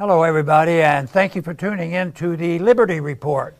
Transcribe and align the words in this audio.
Hello, 0.00 0.22
everybody, 0.22 0.80
and 0.80 1.10
thank 1.10 1.36
you 1.36 1.42
for 1.42 1.52
tuning 1.52 1.92
in 1.92 2.12
to 2.12 2.34
the 2.34 2.58
Liberty 2.58 3.00
Report. 3.00 3.54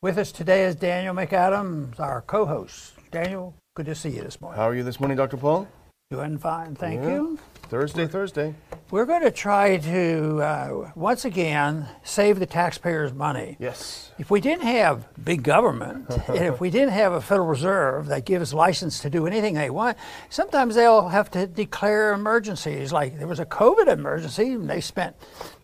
With 0.00 0.16
us 0.16 0.30
today 0.30 0.62
is 0.62 0.76
Daniel 0.76 1.12
McAdams, 1.12 1.98
our 1.98 2.22
co 2.22 2.46
host. 2.46 2.92
Daniel, 3.10 3.52
good 3.74 3.86
to 3.86 3.96
see 3.96 4.10
you 4.10 4.22
this 4.22 4.40
morning. 4.40 4.60
How 4.60 4.68
are 4.68 4.76
you 4.76 4.84
this 4.84 5.00
morning, 5.00 5.16
Dr. 5.16 5.38
Paul? 5.38 5.66
Doing 6.08 6.38
fine, 6.38 6.76
thank 6.76 7.02
Yeah. 7.02 7.14
you. 7.14 7.38
Thursday, 7.68 8.06
Thursday. 8.06 8.54
We're 8.90 9.06
going 9.06 9.22
to 9.22 9.30
try 9.30 9.78
to, 9.78 10.42
uh, 10.42 10.90
once 10.94 11.24
again, 11.24 11.88
save 12.04 12.38
the 12.38 12.44
taxpayers' 12.44 13.14
money. 13.14 13.56
Yes. 13.58 14.12
If 14.18 14.30
we 14.30 14.42
didn't 14.42 14.66
have 14.66 15.06
big 15.24 15.42
government, 15.42 16.04
and 16.28 16.44
if 16.44 16.60
we 16.60 16.68
didn't 16.68 16.90
have 16.90 17.14
a 17.14 17.20
Federal 17.22 17.48
Reserve 17.48 18.08
that 18.08 18.26
gives 18.26 18.52
license 18.52 19.00
to 19.00 19.08
do 19.08 19.26
anything 19.26 19.54
they 19.54 19.70
want, 19.70 19.96
sometimes 20.28 20.74
they'll 20.74 21.08
have 21.08 21.30
to 21.30 21.46
declare 21.46 22.12
emergencies. 22.12 22.92
Like 22.92 23.18
there 23.18 23.26
was 23.26 23.40
a 23.40 23.46
COVID 23.46 23.88
emergency, 23.88 24.52
and 24.52 24.68
they 24.68 24.82
spent 24.82 25.16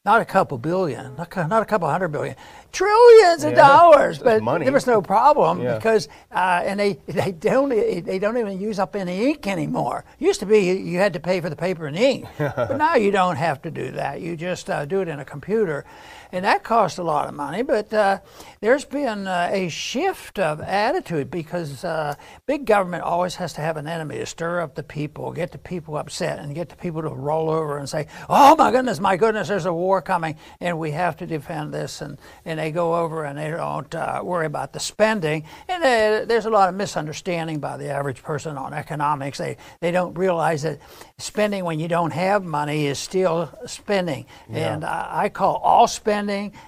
not 0.05 0.21
a 0.21 0.25
couple 0.25 0.59
billion, 0.59 1.15
not 1.17 1.37
a- 1.37 1.47
not 1.49 1.63
a 1.63 1.67
couple 1.67 1.89
hundred 1.89 2.09
billion, 2.09 2.35
trillions 2.73 3.45
of 3.45 3.55
dollars, 3.55 4.19
but 4.19 4.43
money. 4.43 4.65
there 4.65 4.73
was 4.73 4.87
no 4.87 5.03
problem 5.03 5.61
Yeah. 5.63 5.77
because, 5.77 6.09
uh, 6.33 6.63
and 6.65 6.79
they 6.81 6.99
they 7.07 7.33
don't 7.33 7.69
they 7.71 8.19
don't 8.19 8.37
even 8.37 8.61
use 8.61 8.79
up 8.79 8.95
any 8.97 9.31
ink 9.31 9.47
anymore. 9.47 10.05
Used 10.19 10.41
to 10.41 10.47
be 10.47 10.59
you- 10.61 10.75
you 10.75 10.99
had 10.99 11.13
to 11.15 11.21
pay 11.21 11.41
for 11.41 11.51
the 11.51 11.57
paper 11.57 11.87
and 11.87 11.97
ink, 11.97 12.27
but 12.39 12.77
now 12.77 12.95
you 12.95 13.11
don't 13.11 13.37
have 13.37 13.61
to 13.63 13.71
do 13.71 13.91
that. 13.93 14.21
You 14.21 14.37
just 14.37 14.71
uh, 14.71 14.85
do 14.85 15.01
it 15.01 15.09
in 15.09 15.19
a 15.21 15.25
computer, 15.25 15.85
and 16.33 16.45
that 16.45 16.63
costs 16.63 16.99
a 16.99 17.03
lot 17.03 17.29
of 17.29 17.35
money. 17.35 17.63
But 17.63 17.93
uh, 17.93 18.21
there's 18.61 18.85
been 18.85 19.27
uh, 19.27 19.49
a 19.51 19.69
shift 19.69 20.39
of 20.39 20.61
attitude 20.61 21.31
because 21.31 21.85
uh, 21.85 22.15
big 22.47 22.67
government 22.67 23.05
always 23.05 23.37
has 23.37 23.53
to 23.55 23.61
have 23.61 23.77
an 23.77 23.87
enemy 23.87 24.19
to 24.19 24.27
stir 24.27 24.61
up 24.61 24.75
the 24.75 24.83
people, 24.83 25.33
get 25.33 25.53
the 25.53 25.59
people 25.59 25.97
upset, 25.97 26.39
and 26.39 26.55
get 26.55 26.69
the 26.69 26.77
people 26.77 27.03
to 27.03 27.09
roll 27.09 27.51
over 27.51 27.79
and 27.79 27.89
say, 27.89 28.07
"Oh 28.29 28.57
my 28.57 28.71
goodness, 28.71 29.01
my 29.01 29.17
goodness, 29.17 29.49
there's 29.49 29.67
a 29.67 29.73
war 29.73 30.03
coming, 30.03 30.37
and 30.61 30.79
we 30.79 30.91
have 30.91 31.17
to 31.19 31.27
defend 31.27 31.73
this." 31.73 32.01
And 32.03 32.19
and 32.45 32.59
they 32.59 32.71
go 32.71 32.97
over 32.97 33.25
and 33.25 33.39
they 33.39 33.51
don't 33.51 33.95
uh, 33.95 34.21
worry 34.23 34.47
about 34.47 34.73
the 34.73 34.81
spending. 34.81 35.45
And 35.69 35.83
uh, 35.83 36.25
there's 36.27 36.47
a 36.47 36.51
lot 36.51 36.69
of 36.69 36.75
misunderstanding 36.75 37.61
by 37.61 37.77
the 37.77 37.91
average 37.91 38.23
person 38.23 38.59
on 38.59 38.75
economics. 38.75 39.39
They 39.39 39.57
they 39.81 39.93
don't 39.93 40.15
realize 40.15 40.63
that 40.63 40.81
spending 41.17 41.65
when 41.65 41.81
you 41.81 41.89
don't 41.89 42.13
have 42.13 42.45
money 42.45 42.87
is 42.87 42.99
still 42.99 43.51
spending. 43.67 44.27
And 44.51 44.85
I, 44.85 45.25
I 45.25 45.29
call 45.29 45.57
all 45.57 45.87
spending 45.87 46.18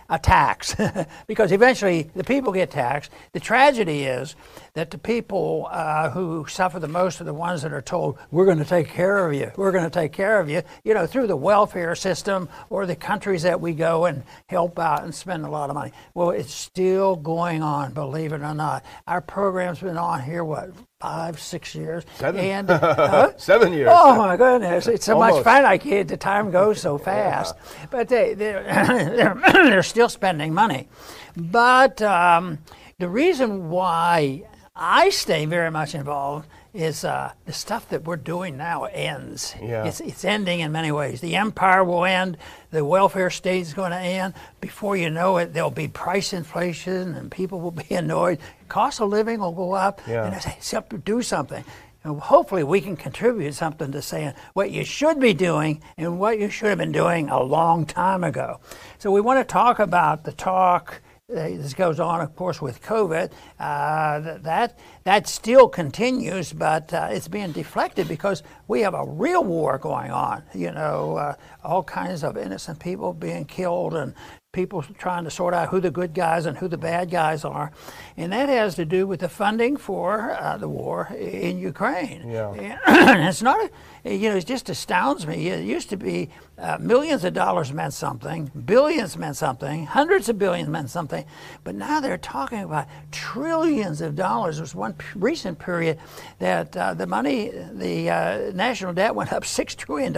a 0.09 0.19
tax 0.19 0.77
because 1.27 1.51
eventually 1.51 2.11
the 2.15 2.25
people 2.25 2.53
get 2.53 2.71
taxed. 2.71 3.11
The 3.33 3.41
tragedy 3.41 4.05
is 4.05 4.37
that 4.75 4.91
the 4.91 4.99
people 4.99 5.67
uh, 5.71 6.11
who 6.11 6.47
suffer 6.49 6.79
the 6.79 6.89
most 6.89 7.21
are 7.21 7.25
the 7.25 7.35
ones 7.35 7.63
that 7.63 7.73
are 7.73 7.83
told, 7.83 8.19
we're 8.31 8.45
going 8.45 8.59
to 8.59 8.65
take 8.65 8.89
care 8.89 9.27
of 9.27 9.35
you, 9.35 9.51
we're 9.57 9.73
going 9.73 9.85
to 9.85 9.91
take 9.91 10.13
care 10.13 10.39
of 10.39 10.49
you, 10.49 10.63
you 10.85 10.95
know, 10.95 11.07
through 11.07 11.27
the 11.27 11.37
welfare 11.37 11.95
system 11.95 12.49
or 12.69 12.87
the 12.87 12.97
countries 12.97 13.43
that 13.43 13.61
we 13.61 13.73
go 13.73 14.05
and 14.05 14.23
help 14.49 14.79
out 14.79 15.03
and 15.03 15.15
spend 15.15 15.45
a 15.45 15.51
lot 15.51 15.71
of 15.71 15.75
money. 15.75 15.93
Well, 16.15 16.31
it's 16.31 16.53
still 16.53 17.17
going 17.17 17.63
on, 17.63 17.93
believe 17.93 18.33
it 18.33 18.43
or 18.43 18.55
not. 18.55 18.85
Our 19.07 19.21
program's 19.21 19.81
been 19.81 19.99
on 19.99 20.23
here, 20.23 20.45
what, 20.45 20.71
five, 21.01 21.41
six 21.41 21.75
years? 21.75 22.05
Seven. 22.19 22.41
And, 22.41 22.69
huh? 22.71 23.33
Seven 23.37 23.73
years. 23.73 23.89
Oh 23.91 24.17
my 24.17 24.37
goodness! 24.37 24.87
It's 24.87 25.07
so 25.07 25.19
much 25.19 25.43
fun. 25.43 25.65
I 25.65 25.79
can't. 25.79 26.09
The 26.09 26.17
time 26.17 26.51
goes 26.51 26.81
so 26.81 26.99
fast. 27.11 27.55
But 27.91 28.09
they 28.09 28.35
they're, 28.35 28.63
they're 29.17 29.35
they're 29.53 29.83
still 29.83 30.09
spending 30.09 30.55
money. 30.55 30.89
But 31.37 32.01
um, 32.03 32.59
the 32.99 33.09
reason 33.09 33.71
why 33.71 34.45
I 34.77 35.11
stay 35.11 35.47
very 35.47 35.71
much 35.71 35.95
involved 35.95 36.49
is 36.73 37.05
uh, 37.05 37.33
the 37.47 37.53
stuff 37.53 37.89
that 37.89 38.05
we're 38.05 38.17
doing 38.17 38.57
now 38.57 38.85
ends. 38.85 39.55
Yeah. 39.61 39.85
It's 39.87 40.01
it's 40.01 40.25
ending 40.25 40.61
in 40.61 40.71
many 40.73 40.93
ways. 40.93 41.21
The 41.21 41.37
empire 41.37 41.83
will 41.85 42.05
end. 42.05 42.37
The 42.71 42.85
welfare 42.85 43.31
state 43.31 43.63
is 43.63 43.75
going 43.75 43.91
to 43.91 43.99
end. 43.99 44.35
Before 44.61 44.97
you 44.97 45.11
know 45.11 45.39
it, 45.39 45.53
there'll 45.53 45.71
be 45.71 45.89
price 45.89 46.33
inflation, 46.33 47.15
and 47.15 47.31
people 47.31 47.61
will 47.61 47.73
be 47.73 47.95
annoyed. 47.95 48.39
Cost 48.69 49.01
of 49.01 49.09
living 49.09 49.41
will 49.41 49.53
go 49.53 49.73
up. 49.73 50.01
Yeah. 50.07 50.27
And 50.27 50.35
I 50.35 50.39
say, 50.39 50.57
"Some- 50.61 50.85
do 51.05 51.23
something. 51.23 51.65
And 52.03 52.19
hopefully, 52.19 52.65
we 52.65 52.81
can 52.81 52.97
contribute 52.97 53.53
something 53.55 53.93
to 53.93 54.01
saying 54.01 54.33
what 54.55 54.71
you 54.71 54.85
should 54.85 55.21
be 55.21 55.35
doing 55.35 55.83
and 55.99 56.19
what 56.19 56.39
you 56.39 56.49
should 56.49 56.69
have 56.69 56.79
been 56.79 56.93
doing 56.93 57.29
a 57.29 57.43
long 57.43 57.85
time 57.85 58.25
ago. 58.25 58.61
So, 58.99 59.11
we 59.11 59.21
want 59.21 59.39
to 59.47 59.53
talk 59.53 59.79
about 59.79 60.25
the 60.25 60.33
talk. 60.33 61.03
Uh, 61.31 61.49
this 61.51 61.75
goes 61.75 62.01
on, 62.01 62.21
of 62.21 62.35
course, 62.35 62.61
with 62.61 62.83
COVID. 62.83 63.31
Uh, 63.59 64.39
that 64.39 64.79
that 65.05 65.29
still 65.29 65.69
continues, 65.69 66.53
but 66.53 66.93
uh, 66.93 67.09
it's 67.11 67.29
being 67.29 67.53
deflected 67.53 68.09
because 68.09 68.43
we 68.67 68.81
have 68.81 68.95
a 68.95 69.05
real 69.07 69.45
war 69.45 69.79
going 69.79 70.11
on. 70.11 70.43
You 70.55 70.73
know, 70.73 71.17
uh, 71.17 71.35
all 71.63 71.85
kinds 71.85 72.25
of 72.25 72.37
innocent 72.37 72.81
people 72.81 73.13
being 73.13 73.45
killed 73.45 73.95
and 73.95 74.15
people 74.53 74.83
trying 74.99 75.23
to 75.23 75.31
sort 75.31 75.55
out 75.55 75.69
who 75.69 75.81
the 75.81 75.91
good 75.91 76.13
guys 76.13 76.45
and 76.47 76.59
who 76.59 76.67
the 76.67 76.77
bad 76.77 77.09
guys 77.11 77.45
are. 77.45 77.71
And 78.17 78.33
that 78.33 78.49
has 78.49 78.75
to 78.75 78.85
do 78.85 79.07
with 79.07 79.21
the 79.21 79.29
funding 79.29 79.77
for 79.77 80.33
uh, 80.33 80.57
the 80.57 80.69
war 80.69 81.07
in 81.17 81.59
Ukraine. 81.59 82.29
Yeah. 82.29 82.79
It's 83.31 83.43
not, 83.43 83.71
a, 84.05 84.13
you 84.13 84.29
know, 84.31 84.37
it 84.37 84.47
just 84.47 84.69
astounds 84.69 85.27
me. 85.27 85.49
It 85.49 85.65
used 85.65 85.89
to 85.91 85.97
be 85.97 86.31
uh, 86.61 86.79
millions 86.79 87.25
of 87.25 87.33
dollars 87.33 87.73
meant 87.73 87.95
something, 87.95 88.51
billions 88.67 89.17
meant 89.17 89.37
something, 89.37 89.87
hundreds 89.87 90.29
of 90.29 90.39
billions 90.39 90.69
meant 90.69 90.91
something, 90.91 91.25
but 91.65 91.75
now 91.75 92.01
they're 92.01 92.19
talking 92.19 92.61
about 92.61 92.87
trillions 93.11 94.01
of 94.01 94.15
dollars. 94.15 94.57
There 94.57 94.63
was 94.63 94.75
one 94.75 94.93
p- 94.93 95.07
recent 95.17 95.59
period 95.59 95.99
that 96.39 96.77
uh, 96.77 96.95
the 96.95 97.07
money, 97.07 97.51
the 97.73 98.11
uh, 98.11 98.53
national 98.55 98.93
debt 98.93 99.15
went 99.15 99.33
up 99.33 99.43
$6 99.45 99.77
trillion 99.77 100.15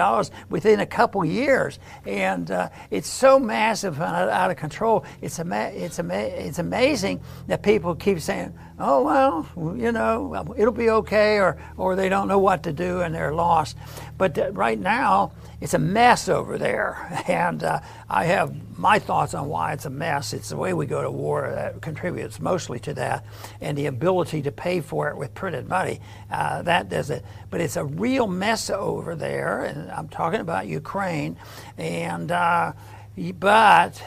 within 0.50 0.80
a 0.80 0.86
couple 0.86 1.24
years. 1.24 1.78
And 2.06 2.50
uh, 2.50 2.70
it's 2.90 3.08
so 3.08 3.38
massive 3.38 4.00
and 4.00 4.30
out 4.30 4.50
of 4.50 4.56
control. 4.56 5.04
It's, 5.20 5.38
ama- 5.38 5.70
it's, 5.72 5.98
ama- 5.98 6.14
it's 6.14 6.58
amazing 6.58 7.20
that 7.46 7.62
people 7.62 7.94
keep 7.94 8.20
saying, 8.20 8.52
oh, 8.78 9.02
well, 9.04 9.76
you 9.76 9.92
know, 9.92 10.54
it'll 10.56 10.72
be 10.72 10.90
okay, 10.90 11.38
or, 11.38 11.56
or 11.76 11.94
they 11.94 12.08
don't 12.08 12.26
know 12.26 12.38
what 12.38 12.64
to 12.64 12.72
do 12.72 13.00
and 13.02 13.14
they're 13.14 13.34
lost. 13.34 13.76
But 14.18 14.36
uh, 14.36 14.50
right 14.52 14.78
now, 14.78 15.32
it's 15.60 15.74
a 15.74 15.78
mess 15.78 16.28
over 16.32 16.58
there. 16.58 17.08
And 17.28 17.62
uh, 17.62 17.80
I 18.10 18.24
have 18.24 18.52
my 18.78 18.98
thoughts 18.98 19.32
on 19.34 19.48
why 19.48 19.72
it's 19.74 19.84
a 19.84 19.90
mess. 19.90 20.32
It's 20.32 20.48
the 20.48 20.56
way 20.56 20.72
we 20.74 20.86
go 20.86 21.02
to 21.02 21.10
war 21.10 21.50
that 21.54 21.80
contributes 21.80 22.40
mostly 22.40 22.78
to 22.80 22.94
that, 22.94 23.24
and 23.60 23.78
the 23.78 23.86
ability 23.86 24.42
to 24.42 24.52
pay 24.52 24.80
for 24.80 25.08
it 25.10 25.16
with 25.16 25.32
printed 25.34 25.68
money. 25.68 26.00
Uh, 26.30 26.62
that 26.62 26.88
does 26.88 27.10
it. 27.10 27.24
But 27.50 27.60
it's 27.60 27.76
a 27.76 27.84
real 27.84 28.26
mess 28.26 28.70
over 28.70 29.14
there, 29.14 29.64
and 29.64 29.90
I'm 29.92 30.08
talking 30.08 30.40
about 30.40 30.66
Ukraine. 30.66 31.36
And 31.78 32.32
uh, 32.32 32.72
but 33.38 34.02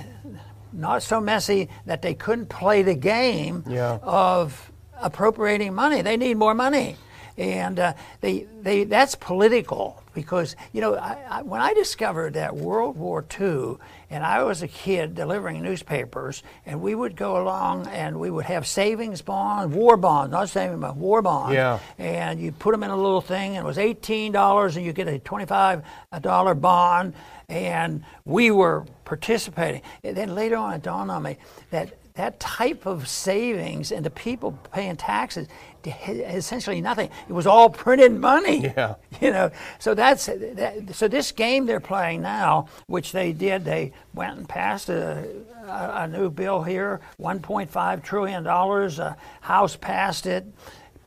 not 0.73 1.03
so 1.03 1.21
messy 1.21 1.69
that 1.85 2.01
they 2.01 2.13
couldn't 2.13 2.49
play 2.49 2.81
the 2.83 2.95
game 2.95 3.63
Yeah. 3.67 3.99
of 4.01 4.71
appropriating 5.01 5.73
money. 5.73 6.01
They 6.01 6.17
need 6.17 6.37
more 6.37 6.53
money. 6.53 6.97
And 7.37 7.79
uh, 7.79 7.93
they, 8.21 8.47
they, 8.61 8.85
that's 8.85 9.15
political 9.15 10.01
because, 10.13 10.55
you 10.71 10.81
know, 10.81 10.95
I, 10.95 11.17
I, 11.29 11.41
when 11.41 11.61
I 11.61 11.73
discovered 11.73 12.35
that 12.35 12.55
World 12.55 12.95
War 12.97 13.25
II, 13.39 13.75
and 14.09 14.23
I 14.23 14.43
was 14.43 14.61
a 14.61 14.67
kid 14.67 15.15
delivering 15.15 15.61
newspapers, 15.61 16.43
and 16.65 16.81
we 16.81 16.95
would 16.95 17.15
go 17.15 17.41
along 17.41 17.87
and 17.87 18.19
we 18.19 18.29
would 18.29 18.45
have 18.45 18.65
savings 18.65 19.21
bonds, 19.21 19.75
war 19.75 19.97
bonds, 19.97 20.31
not 20.31 20.47
savings 20.47 20.79
bonds, 20.79 20.97
war 20.97 21.21
bonds. 21.21 21.53
Yeah. 21.53 21.79
And 21.97 22.39
you 22.39 22.53
put 22.53 22.71
them 22.71 22.83
in 22.83 22.91
a 22.91 22.95
little 22.95 23.21
thing, 23.21 23.57
and 23.57 23.65
it 23.65 23.67
was 23.67 23.77
$18, 23.77 24.75
and 24.75 24.85
you 24.85 24.93
get 24.93 25.07
a 25.07 25.19
$25 25.19 26.61
bond, 26.61 27.13
and 27.49 28.03
we 28.23 28.51
were 28.51 28.85
participating. 29.03 29.81
And 30.03 30.15
then 30.15 30.33
later 30.33 30.55
on, 30.55 30.73
it 30.73 30.83
dawned 30.83 31.11
on 31.11 31.23
me 31.23 31.37
that 31.71 31.97
that 32.15 32.39
type 32.39 32.85
of 32.85 33.07
savings 33.07 33.91
and 33.91 34.05
the 34.05 34.09
people 34.09 34.57
paying 34.71 34.95
taxes 34.95 35.47
essentially 35.85 36.81
nothing. 36.81 37.09
It 37.29 37.33
was 37.33 37.45
all 37.45 37.69
printed 37.69 38.13
money. 38.13 38.63
Yeah. 38.75 38.95
You 39.21 39.31
know, 39.31 39.49
so 39.79 39.93
that's 39.93 40.25
that, 40.25 40.93
so 40.93 41.07
this 41.07 41.31
game 41.31 41.65
they're 41.65 41.79
playing 41.79 42.21
now, 42.21 42.67
which 42.87 43.13
they 43.13 43.31
did. 43.31 43.63
They 43.63 43.93
went 44.13 44.37
and 44.37 44.47
passed 44.47 44.89
a, 44.89 45.25
a, 45.65 45.91
a 46.03 46.07
new 46.09 46.29
bill 46.29 46.63
here, 46.63 46.99
1.5 47.17 48.03
trillion 48.03 48.43
dollars. 48.43 48.99
Uh, 48.99 49.15
House 49.39 49.77
passed 49.77 50.25
it, 50.25 50.45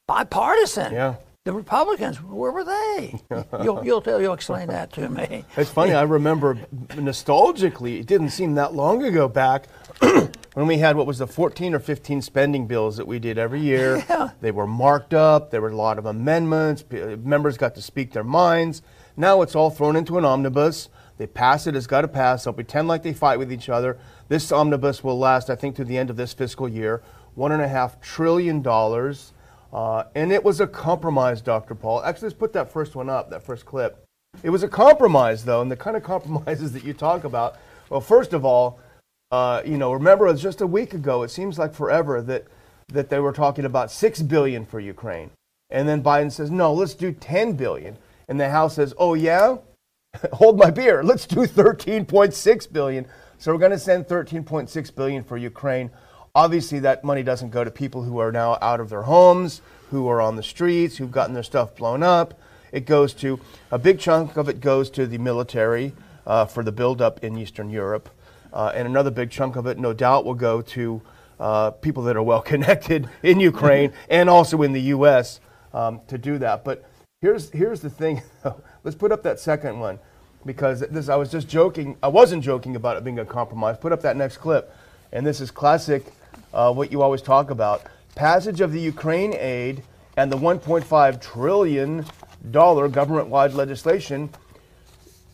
bipartisan. 0.06 0.94
Yeah. 0.94 1.16
The 1.44 1.52
Republicans, 1.52 2.22
where 2.22 2.50
were 2.50 2.64
they? 2.64 3.20
you'll, 3.62 3.84
you'll, 3.84 4.02
you'll 4.06 4.32
explain 4.32 4.68
that 4.68 4.90
to 4.94 5.10
me. 5.10 5.44
It's 5.58 5.70
funny. 5.70 5.92
I 5.92 6.02
remember 6.18 6.54
nostalgically. 6.88 8.00
It 8.00 8.06
didn't 8.06 8.30
seem 8.30 8.54
that 8.54 8.72
long 8.72 9.04
ago 9.04 9.28
back 9.28 9.66
when 10.58 10.66
we 10.66 10.78
had 10.78 10.96
what 10.96 11.06
was 11.06 11.18
the 11.18 11.26
14 11.28 11.72
or 11.72 11.78
15 11.78 12.20
spending 12.20 12.66
bills 12.66 12.96
that 12.96 13.06
we 13.06 13.20
did 13.20 13.38
every 13.38 13.60
year. 13.60 14.04
Yeah. 14.08 14.30
They 14.40 14.50
were 14.50 14.66
marked 14.66 15.14
up. 15.14 15.52
There 15.52 15.60
were 15.60 15.68
a 15.68 15.76
lot 15.76 15.98
of 15.98 16.06
amendments. 16.06 16.82
P- 16.82 17.14
Members 17.14 17.56
got 17.56 17.76
to 17.76 17.82
speak 17.82 18.12
their 18.12 18.24
minds. 18.24 18.82
Now 19.16 19.42
it's 19.42 19.54
all 19.54 19.70
thrown 19.70 19.94
into 19.94 20.18
an 20.18 20.24
omnibus. 20.24 20.88
They 21.16 21.28
pass 21.28 21.68
it. 21.68 21.76
It's 21.76 21.86
got 21.86 22.00
to 22.00 22.08
pass. 22.08 22.42
They'll 22.42 22.54
pretend 22.54 22.88
like 22.88 23.04
they 23.04 23.12
fight 23.12 23.38
with 23.38 23.52
each 23.52 23.68
other. 23.68 23.98
This 24.28 24.50
omnibus 24.50 25.04
will 25.04 25.16
last, 25.16 25.48
I 25.48 25.54
think, 25.54 25.76
to 25.76 25.84
the 25.84 25.96
end 25.96 26.10
of 26.10 26.16
this 26.16 26.32
fiscal 26.32 26.68
year. 26.68 27.02
One 27.36 27.52
and 27.52 27.62
a 27.62 27.68
half 27.68 28.00
trillion 28.00 28.60
dollars. 28.60 29.34
Uh, 29.72 30.04
and 30.16 30.32
it 30.32 30.42
was 30.42 30.60
a 30.60 30.66
compromise, 30.66 31.40
Dr. 31.40 31.76
Paul. 31.76 32.02
Actually, 32.02 32.30
let's 32.30 32.38
put 32.38 32.52
that 32.54 32.72
first 32.72 32.96
one 32.96 33.08
up, 33.08 33.30
that 33.30 33.44
first 33.44 33.64
clip. 33.64 34.04
It 34.42 34.50
was 34.50 34.64
a 34.64 34.68
compromise, 34.68 35.44
though, 35.44 35.60
and 35.62 35.70
the 35.70 35.76
kind 35.76 35.96
of 35.96 36.02
compromises 36.14 36.72
that 36.72 36.82
you 36.82 36.94
talk 36.94 37.22
about 37.22 37.56
Well, 37.90 38.00
first 38.00 38.32
of 38.32 38.44
all, 38.44 38.80
uh, 39.30 39.62
you 39.64 39.76
know, 39.76 39.92
remember 39.92 40.26
it 40.26 40.32
was 40.32 40.42
just 40.42 40.60
a 40.60 40.66
week 40.66 40.94
ago. 40.94 41.22
It 41.22 41.30
seems 41.30 41.58
like 41.58 41.74
forever 41.74 42.22
that 42.22 42.46
that 42.88 43.10
they 43.10 43.18
were 43.18 43.32
talking 43.32 43.66
about 43.66 43.90
six 43.90 44.22
billion 44.22 44.64
for 44.64 44.80
Ukraine, 44.80 45.30
and 45.70 45.88
then 45.88 46.02
Biden 46.02 46.32
says, 46.32 46.50
"No, 46.50 46.72
let's 46.72 46.94
do 46.94 47.12
ten 47.12 47.52
billion. 47.52 47.98
And 48.28 48.40
the 48.40 48.48
House 48.50 48.76
says, 48.76 48.94
"Oh 48.98 49.14
yeah, 49.14 49.58
hold 50.32 50.58
my 50.58 50.70
beer. 50.70 51.02
Let's 51.02 51.26
do 51.26 51.46
thirteen 51.46 52.06
point 52.06 52.34
six 52.34 52.66
billion. 52.66 53.06
So 53.38 53.52
we're 53.52 53.58
going 53.58 53.72
to 53.72 53.78
send 53.78 54.08
thirteen 54.08 54.44
point 54.44 54.70
six 54.70 54.90
billion 54.90 55.24
for 55.24 55.36
Ukraine. 55.36 55.90
Obviously, 56.34 56.78
that 56.80 57.04
money 57.04 57.22
doesn't 57.22 57.50
go 57.50 57.64
to 57.64 57.70
people 57.70 58.02
who 58.02 58.18
are 58.18 58.32
now 58.32 58.58
out 58.62 58.80
of 58.80 58.90
their 58.90 59.02
homes, 59.02 59.60
who 59.90 60.08
are 60.08 60.20
on 60.20 60.36
the 60.36 60.42
streets, 60.42 60.96
who've 60.96 61.10
gotten 61.10 61.34
their 61.34 61.42
stuff 61.42 61.74
blown 61.76 62.02
up. 62.02 62.38
It 62.72 62.86
goes 62.86 63.14
to 63.14 63.40
a 63.70 63.78
big 63.78 63.98
chunk 63.98 64.36
of 64.36 64.48
it 64.48 64.60
goes 64.60 64.90
to 64.90 65.06
the 65.06 65.18
military 65.18 65.92
uh, 66.26 66.44
for 66.44 66.62
the 66.62 66.72
buildup 66.72 67.24
in 67.24 67.36
Eastern 67.36 67.70
Europe, 67.70 68.10
uh, 68.52 68.72
and 68.74 68.86
another 68.86 69.10
big 69.10 69.30
chunk 69.30 69.56
of 69.56 69.66
it, 69.66 69.78
no 69.78 69.92
doubt, 69.92 70.24
will 70.24 70.34
go 70.34 70.62
to 70.62 71.02
uh, 71.40 71.70
people 71.70 72.02
that 72.04 72.16
are 72.16 72.22
well 72.22 72.42
connected 72.52 73.08
in 73.22 73.40
Ukraine 73.40 73.92
and 74.10 74.28
also 74.28 74.62
in 74.62 74.72
the 74.72 74.82
U.S. 74.82 75.40
Um, 75.72 76.00
to 76.08 76.18
do 76.18 76.38
that. 76.38 76.64
But 76.64 76.84
here's 77.20 77.50
here's 77.50 77.80
the 77.80 77.90
thing. 77.90 78.22
Let's 78.84 78.96
put 78.96 79.12
up 79.12 79.22
that 79.24 79.38
second 79.38 79.78
one 79.80 79.98
because 80.46 80.80
this 80.80 81.08
I 81.08 81.16
was 81.16 81.30
just 81.30 81.48
joking. 81.48 81.96
I 82.02 82.08
wasn't 82.08 82.42
joking 82.42 82.76
about 82.76 82.96
it 82.96 83.04
being 83.04 83.18
a 83.18 83.24
compromise. 83.24 83.76
Put 83.78 83.92
up 83.92 84.02
that 84.02 84.16
next 84.16 84.38
clip, 84.38 84.74
and 85.12 85.26
this 85.26 85.40
is 85.40 85.50
classic. 85.50 86.06
Uh, 86.52 86.72
what 86.72 86.90
you 86.90 87.02
always 87.02 87.22
talk 87.22 87.50
about: 87.50 87.82
passage 88.14 88.60
of 88.60 88.72
the 88.72 88.80
Ukraine 88.80 89.34
aid 89.34 89.82
and 90.16 90.32
the 90.32 90.36
1.5 90.36 91.20
trillion 91.20 92.04
dollar 92.50 92.88
government-wide 92.88 93.52
legislation 93.52 94.30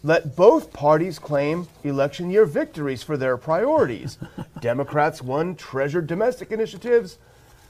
let 0.05 0.37
both 0.37 0.73
parties 0.73 1.19
claim 1.19 1.67
election 1.83 2.31
year 2.31 2.45
victories 2.45 3.03
for 3.03 3.17
their 3.17 3.37
priorities. 3.37 4.19
Democrats 4.61 5.23
won 5.23 5.57
treasured 5.57 6.07
domestic 6.07 6.53
initiatives. 6.53 7.19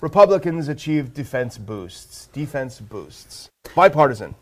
Republicans 0.00 0.68
achieved 0.68 1.14
defense 1.14 1.56
boosts. 1.56 2.26
Defense 2.32 2.80
boosts. 2.80 3.48
Bipartisan. 3.74 4.34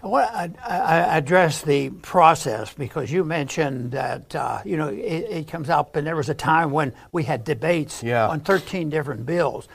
I 0.00 0.06
want 0.06 0.54
to 0.54 0.64
address 0.64 1.62
the 1.62 1.90
process 1.90 2.72
because 2.72 3.10
you 3.10 3.24
mentioned 3.24 3.90
that 3.90 4.32
uh, 4.32 4.62
you 4.64 4.76
know 4.76 4.86
it, 4.86 5.26
it, 5.28 5.48
comes 5.48 5.68
up, 5.68 5.96
and 5.96 6.06
there 6.06 6.14
was 6.14 6.28
a 6.28 6.34
time 6.34 6.70
when 6.70 6.94
we 7.10 7.24
had 7.24 7.42
debates 7.42 8.00
yeah. 8.00 8.28
on 8.28 8.38
13 8.38 8.90
different 8.90 9.26
bills, 9.26 9.66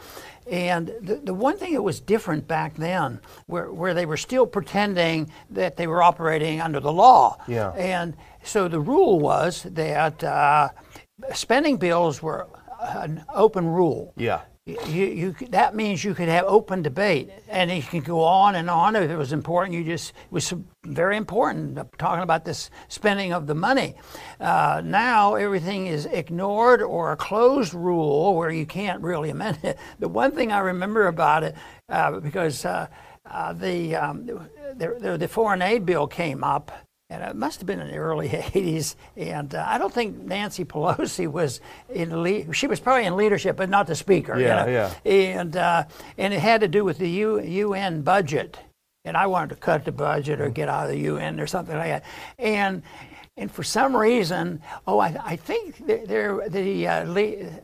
and 0.49 0.87
the, 1.01 1.15
the 1.15 1.33
one 1.33 1.57
thing 1.57 1.73
that 1.73 1.81
was 1.81 1.99
different 1.99 2.47
back 2.47 2.75
then, 2.75 3.19
where, 3.47 3.71
where 3.71 3.93
they 3.93 4.05
were 4.05 4.17
still 4.17 4.45
pretending 4.45 5.31
that 5.49 5.77
they 5.77 5.87
were 5.87 6.03
operating 6.03 6.61
under 6.61 6.79
the 6.79 6.91
law. 6.91 7.37
Yeah. 7.47 7.71
And 7.71 8.15
so 8.43 8.67
the 8.67 8.79
rule 8.79 9.19
was 9.19 9.63
that 9.63 10.23
uh, 10.23 10.69
spending 11.33 11.77
bills 11.77 12.21
were 12.21 12.47
an 12.81 13.23
open 13.33 13.67
rule. 13.67 14.13
Yeah 14.17 14.41
you, 14.65 15.05
you, 15.05 15.35
that 15.49 15.75
means 15.75 16.05
you 16.05 16.13
could 16.13 16.29
have 16.29 16.45
open 16.45 16.81
debate 16.81 17.29
and 17.49 17.69
you 17.69 17.81
can 17.83 17.99
go 17.99 18.23
on 18.23 18.55
and 18.55 18.69
on. 18.69 18.95
If 18.95 19.11
it 19.11 19.17
was 19.17 19.33
important 19.33 19.75
you 19.75 19.83
just 19.83 20.11
it 20.11 20.31
was 20.31 20.53
very 20.85 21.17
important 21.17 21.77
talking 21.97 22.23
about 22.23 22.45
this 22.45 22.69
spending 22.87 23.33
of 23.33 23.45
the 23.45 23.55
money. 23.55 23.95
Uh, 24.39 24.81
now 24.85 25.35
everything 25.35 25.87
is 25.87 26.05
ignored 26.05 26.81
or 26.81 27.11
a 27.11 27.17
closed 27.17 27.73
rule 27.73 28.35
where 28.35 28.51
you 28.51 28.65
can't 28.65 29.01
really 29.01 29.29
amend 29.29 29.59
it. 29.63 29.77
The 29.99 30.07
one 30.09 30.31
thing 30.31 30.51
i 30.51 30.59
remember 30.59 31.07
about 31.07 31.43
it 31.43 31.55
uh, 31.89 32.19
because 32.19 32.65
uh, 32.65 32.87
uh 33.29 33.53
the, 33.53 33.95
um, 33.95 34.25
the, 34.25 35.17
the 35.19 35.27
foreign 35.27 35.61
aid 35.61 35.85
bill 35.85 36.07
came 36.07 36.43
up 36.43 36.71
and 37.09 37.23
it 37.23 37.35
must 37.35 37.59
have 37.59 37.67
been 37.67 37.79
in 37.79 37.87
the 37.87 37.97
early 37.97 38.29
80s. 38.29 38.95
And 39.15 39.53
uh, 39.53 39.65
I 39.67 39.77
don't 39.77 39.93
think 39.93 40.17
Nancy 40.17 40.65
Pelosi 40.65 41.31
was 41.31 41.61
in 41.89 42.23
lead. 42.23 42.55
She 42.55 42.67
was 42.67 42.79
probably 42.79 43.05
in 43.05 43.15
leadership, 43.15 43.57
but 43.57 43.69
not 43.69 43.87
the 43.87 43.95
speaker. 43.95 44.37
Yeah, 44.39 44.65
you 44.65 44.71
know? 44.71 44.91
yeah. 45.03 45.11
And 45.11 45.57
uh, 45.57 45.85
and 46.17 46.33
it 46.33 46.39
had 46.39 46.61
to 46.61 46.67
do 46.67 46.83
with 46.83 46.97
the 46.97 47.09
U, 47.09 47.41
UN 47.41 48.01
budget. 48.01 48.57
And 49.05 49.17
I 49.17 49.27
wanted 49.27 49.49
to 49.49 49.55
cut 49.57 49.83
the 49.83 49.91
budget 49.91 50.39
or 50.39 50.49
get 50.49 50.69
out 50.69 50.85
of 50.85 50.91
the 50.91 50.99
UN 50.99 51.39
or 51.39 51.45
something 51.45 51.75
like 51.75 51.89
that. 51.89 52.05
And 52.39 52.83
and 53.35 53.51
for 53.51 53.63
some 53.63 53.97
reason, 53.97 54.61
oh, 54.85 54.99
I, 54.99 55.17
I 55.19 55.35
think 55.37 55.87
they're, 55.87 56.47
the 56.47 56.87
uh, 56.87 57.03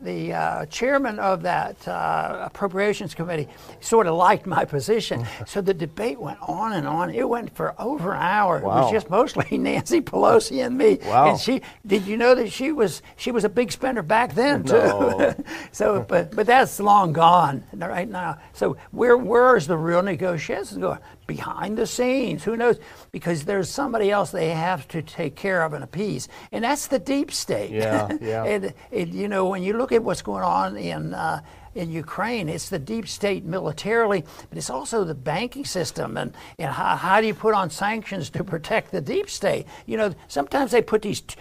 the 0.02 0.32
uh, 0.32 0.66
chairman 0.66 1.20
of 1.20 1.42
that 1.42 1.86
uh, 1.86 2.40
appropriations 2.42 3.14
committee 3.14 3.46
sort 3.78 4.08
of 4.08 4.16
liked 4.16 4.46
my 4.46 4.64
position. 4.64 5.24
so 5.46 5.60
the 5.60 5.72
debate 5.72 6.18
went 6.18 6.40
on 6.42 6.72
and 6.72 6.88
on. 6.88 7.10
It 7.10 7.28
went 7.28 7.54
for 7.54 7.80
over 7.80 8.14
an 8.14 8.20
hour. 8.20 8.58
Wow. 8.58 8.78
It 8.78 8.82
was 8.82 8.90
just 8.90 9.10
mostly 9.10 9.58
Nancy 9.58 10.00
Pelosi 10.00 10.66
and 10.66 10.76
me. 10.76 10.98
Wow. 11.04 11.30
And 11.30 11.40
she 11.40 11.62
did 11.86 12.04
you 12.04 12.16
know 12.16 12.34
that 12.34 12.50
she 12.50 12.72
was 12.72 13.00
she 13.16 13.30
was 13.30 13.44
a 13.44 13.48
big 13.48 13.70
spender 13.70 14.02
back 14.02 14.34
then 14.34 14.64
too. 14.64 14.72
No. 14.72 15.34
so 15.70 16.04
but 16.08 16.34
but 16.34 16.48
that's 16.48 16.80
long 16.80 17.12
gone 17.12 17.62
right 17.74 18.08
now. 18.08 18.38
So 18.54 18.76
where 18.90 19.16
where 19.16 19.56
is 19.56 19.68
the 19.68 19.78
real 19.78 20.02
negotiations 20.02 20.78
going? 20.78 20.98
behind 21.30 21.78
the 21.78 21.86
scenes. 21.86 22.42
Who 22.42 22.56
knows? 22.56 22.80
Because 23.12 23.44
there's 23.44 23.68
somebody 23.68 24.10
else 24.10 24.32
they 24.32 24.48
have 24.48 24.88
to 24.88 25.00
take 25.00 25.36
care 25.36 25.59
of 25.62 25.72
and 25.72 25.84
appease, 25.84 26.28
and 26.52 26.64
that's 26.64 26.86
the 26.86 26.98
deep 26.98 27.30
state. 27.32 27.70
Yeah, 27.70 28.08
yeah. 28.20 28.44
and, 28.44 28.74
and, 28.92 29.14
you 29.14 29.28
know, 29.28 29.48
when 29.48 29.62
you 29.62 29.76
look 29.76 29.92
at 29.92 30.02
what's 30.02 30.22
going 30.22 30.44
on 30.44 30.76
in 30.76 31.14
uh, 31.14 31.40
in 31.74 31.90
Ukraine, 31.90 32.48
it's 32.48 32.68
the 32.68 32.78
deep 32.78 33.06
state 33.06 33.44
militarily, 33.44 34.24
but 34.48 34.58
it's 34.58 34.70
also 34.70 35.04
the 35.04 35.14
banking 35.14 35.64
system. 35.64 36.16
And, 36.16 36.34
and 36.58 36.72
how, 36.72 36.96
how 36.96 37.20
do 37.20 37.26
you 37.26 37.34
put 37.34 37.54
on 37.54 37.70
sanctions 37.70 38.30
to 38.30 38.42
protect 38.42 38.90
the 38.90 39.00
deep 39.00 39.30
state? 39.30 39.66
You 39.86 39.96
know, 39.96 40.14
sometimes 40.28 40.72
they 40.72 40.82
put 40.82 41.02
these. 41.02 41.20
T- 41.20 41.36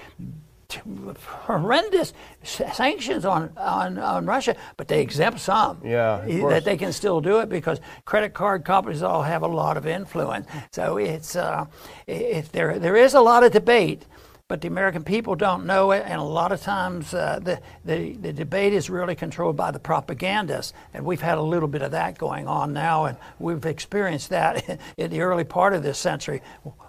horrendous 1.45 2.13
sanctions 2.44 3.25
on, 3.25 3.51
on, 3.57 3.98
on 3.98 4.25
Russia, 4.25 4.56
but 4.77 4.88
they 4.88 5.01
exempt 5.01 5.39
some. 5.39 5.80
Yeah, 5.83 6.25
that 6.50 6.66
they 6.66 6.77
can 6.77 6.94
still 6.94 7.21
do 7.21 7.39
it 7.39 7.50
because 7.50 7.80
credit 8.06 8.33
card 8.33 8.66
companies 8.66 9.01
all 9.01 9.24
have 9.24 9.42
a 9.42 9.48
lot 9.48 9.77
of 9.77 9.88
influence. 9.88 10.48
So 10.71 10.98
it's 10.98 11.36
uh, 11.36 11.66
it, 12.07 12.51
there 12.51 12.80
there 12.80 12.95
is 12.95 13.13
a 13.13 13.21
lot 13.21 13.44
of 13.44 13.51
debate 13.51 14.06
but 14.50 14.62
the 14.62 14.68
American 14.68 15.04
people 15.04 15.36
don't 15.36 15.68
know 15.68 15.92
it, 15.92 16.04
and 16.07 16.19
a 16.19 16.24
lot 16.24 16.51
of 16.51 16.60
times 16.60 17.13
uh, 17.13 17.40
the, 17.42 17.62
the, 17.86 18.13
the 18.13 18.34
debate 18.34 18.74
is 18.74 18.90
really 18.90 19.13
controlled 19.16 19.56
by 19.56 19.69
the 19.69 19.80
propagandists, 19.80 20.74
and 20.92 21.06
we've 21.06 21.22
had 21.22 21.38
a 21.38 21.42
little 21.42 21.68
bit 21.68 21.84
of 21.84 21.92
that 21.92 22.18
going 22.18 22.48
on 22.48 22.74
now, 22.74 23.06
and 23.06 23.16
we've 23.38 23.63
experienced 23.68 24.30
that 24.31 24.80
in 24.98 25.12
the 25.12 25.22
early 25.22 25.44
part 25.44 25.75
of 25.75 25.84
this 25.84 26.00
century 26.00 26.42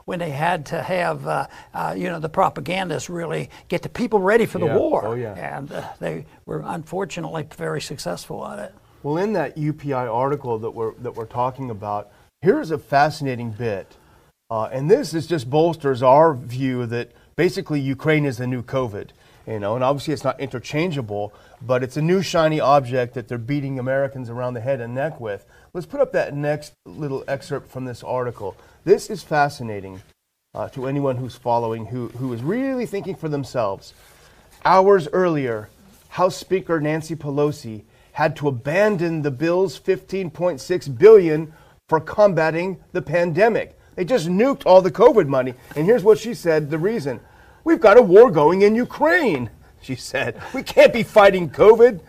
when 0.07 0.19
they 0.19 0.31
had 0.31 0.65
to 0.67 0.83
have, 0.83 1.27
uh, 1.27 1.47
uh, 1.75 1.95
you 1.97 2.09
know, 2.09 2.19
the 2.19 2.31
propagandists 2.31 3.11
really 3.11 3.51
get 3.69 3.83
the 3.83 3.91
people 3.91 4.21
ready 4.21 4.47
for 4.47 4.59
the 4.59 4.67
yeah. 4.67 4.77
war, 4.77 5.07
oh, 5.09 5.15
yeah. 5.15 5.57
and 5.57 5.71
uh, 5.71 5.87
they 6.01 6.25
were 6.47 6.63
unfortunately 6.65 7.47
very 7.57 7.83
successful 7.83 8.45
at 8.47 8.59
it. 8.59 8.75
Well, 9.03 9.19
in 9.19 9.35
that 9.35 9.59
UPI 9.59 10.11
article 10.11 10.59
that 10.59 10.71
we're 10.71 10.95
that 10.95 11.15
we're 11.15 11.27
talking 11.27 11.69
about, 11.69 12.11
here's 12.41 12.71
a 12.71 12.79
fascinating 12.79 13.51
bit, 13.51 13.99
uh, 14.51 14.65
and 14.73 14.91
this 14.91 15.13
is 15.13 15.27
just 15.27 15.51
bolsters 15.51 16.03
our 16.03 16.35
view 16.35 16.87
that 16.87 17.13
basically 17.41 17.81
Ukraine 17.81 18.27
is 18.27 18.37
the 18.37 18.47
new 18.47 18.63
COVID. 18.63 19.09
You 19.47 19.59
know, 19.61 19.75
and 19.75 19.83
obviously 19.83 20.13
it's 20.13 20.25
not 20.25 20.39
interchangeable, 20.39 21.33
but 21.63 21.83
it's 21.83 21.97
a 21.97 22.03
new 22.03 22.21
shiny 22.21 22.61
object 22.61 23.15
that 23.15 23.29
they're 23.29 23.39
beating 23.39 23.79
Americans 23.79 24.29
around 24.29 24.53
the 24.53 24.61
head 24.61 24.83
and 24.83 24.95
neck 24.95 25.19
with. 25.19 25.47
Let's 25.73 25.87
put 25.87 26.03
up 26.03 26.13
that 26.13 26.35
next 26.35 26.75
little 26.85 27.25
excerpt 27.27 27.71
from 27.71 27.87
this 27.87 28.03
article. 28.03 28.59
This 28.85 29.09
is 29.09 29.23
fascinating 29.23 30.03
uh, 30.55 30.69
to 30.69 30.87
anyone 30.87 31.17
who's 31.17 31.35
following, 31.35 31.87
who, 31.87 32.09
who 32.09 32.31
is 32.35 32.43
really 32.43 32.85
thinking 32.85 33.15
for 33.15 33.31
themselves. 33.31 33.95
Hours 34.63 35.09
earlier, 35.11 35.71
House 36.11 36.37
Speaker 36.37 36.79
Nancy 36.79 37.17
Pelosi 37.17 37.85
had 38.13 38.37
to 38.37 38.49
abandon 38.49 39.23
the 39.23 39.31
bill's 39.31 39.81
15.6 39.81 40.99
billion 40.99 41.55
for 41.89 42.01
combating 42.01 42.85
the 42.93 43.01
pandemic. 43.01 43.80
They 43.97 44.05
just 44.05 44.29
nuked 44.29 44.63
all 44.67 44.83
the 44.83 44.91
COVID 44.91 45.27
money. 45.27 45.55
And 45.77 45.87
here's 45.87 46.05
what 46.05 46.19
she 46.19 46.35
said 46.35 46.71
the 46.71 46.79
reason 46.79 47.21
We've 47.65 47.81
got 47.81 47.99
a 47.99 48.03
war 48.03 48.31
going 48.31 48.63
in 48.63 48.75
Ukraine, 48.75 49.51
she 49.83 49.95
said. 49.95 50.41
We 50.55 50.63
can't 50.63 50.93
be 50.93 51.03
fighting 51.03 51.51
COVID. 51.51 52.01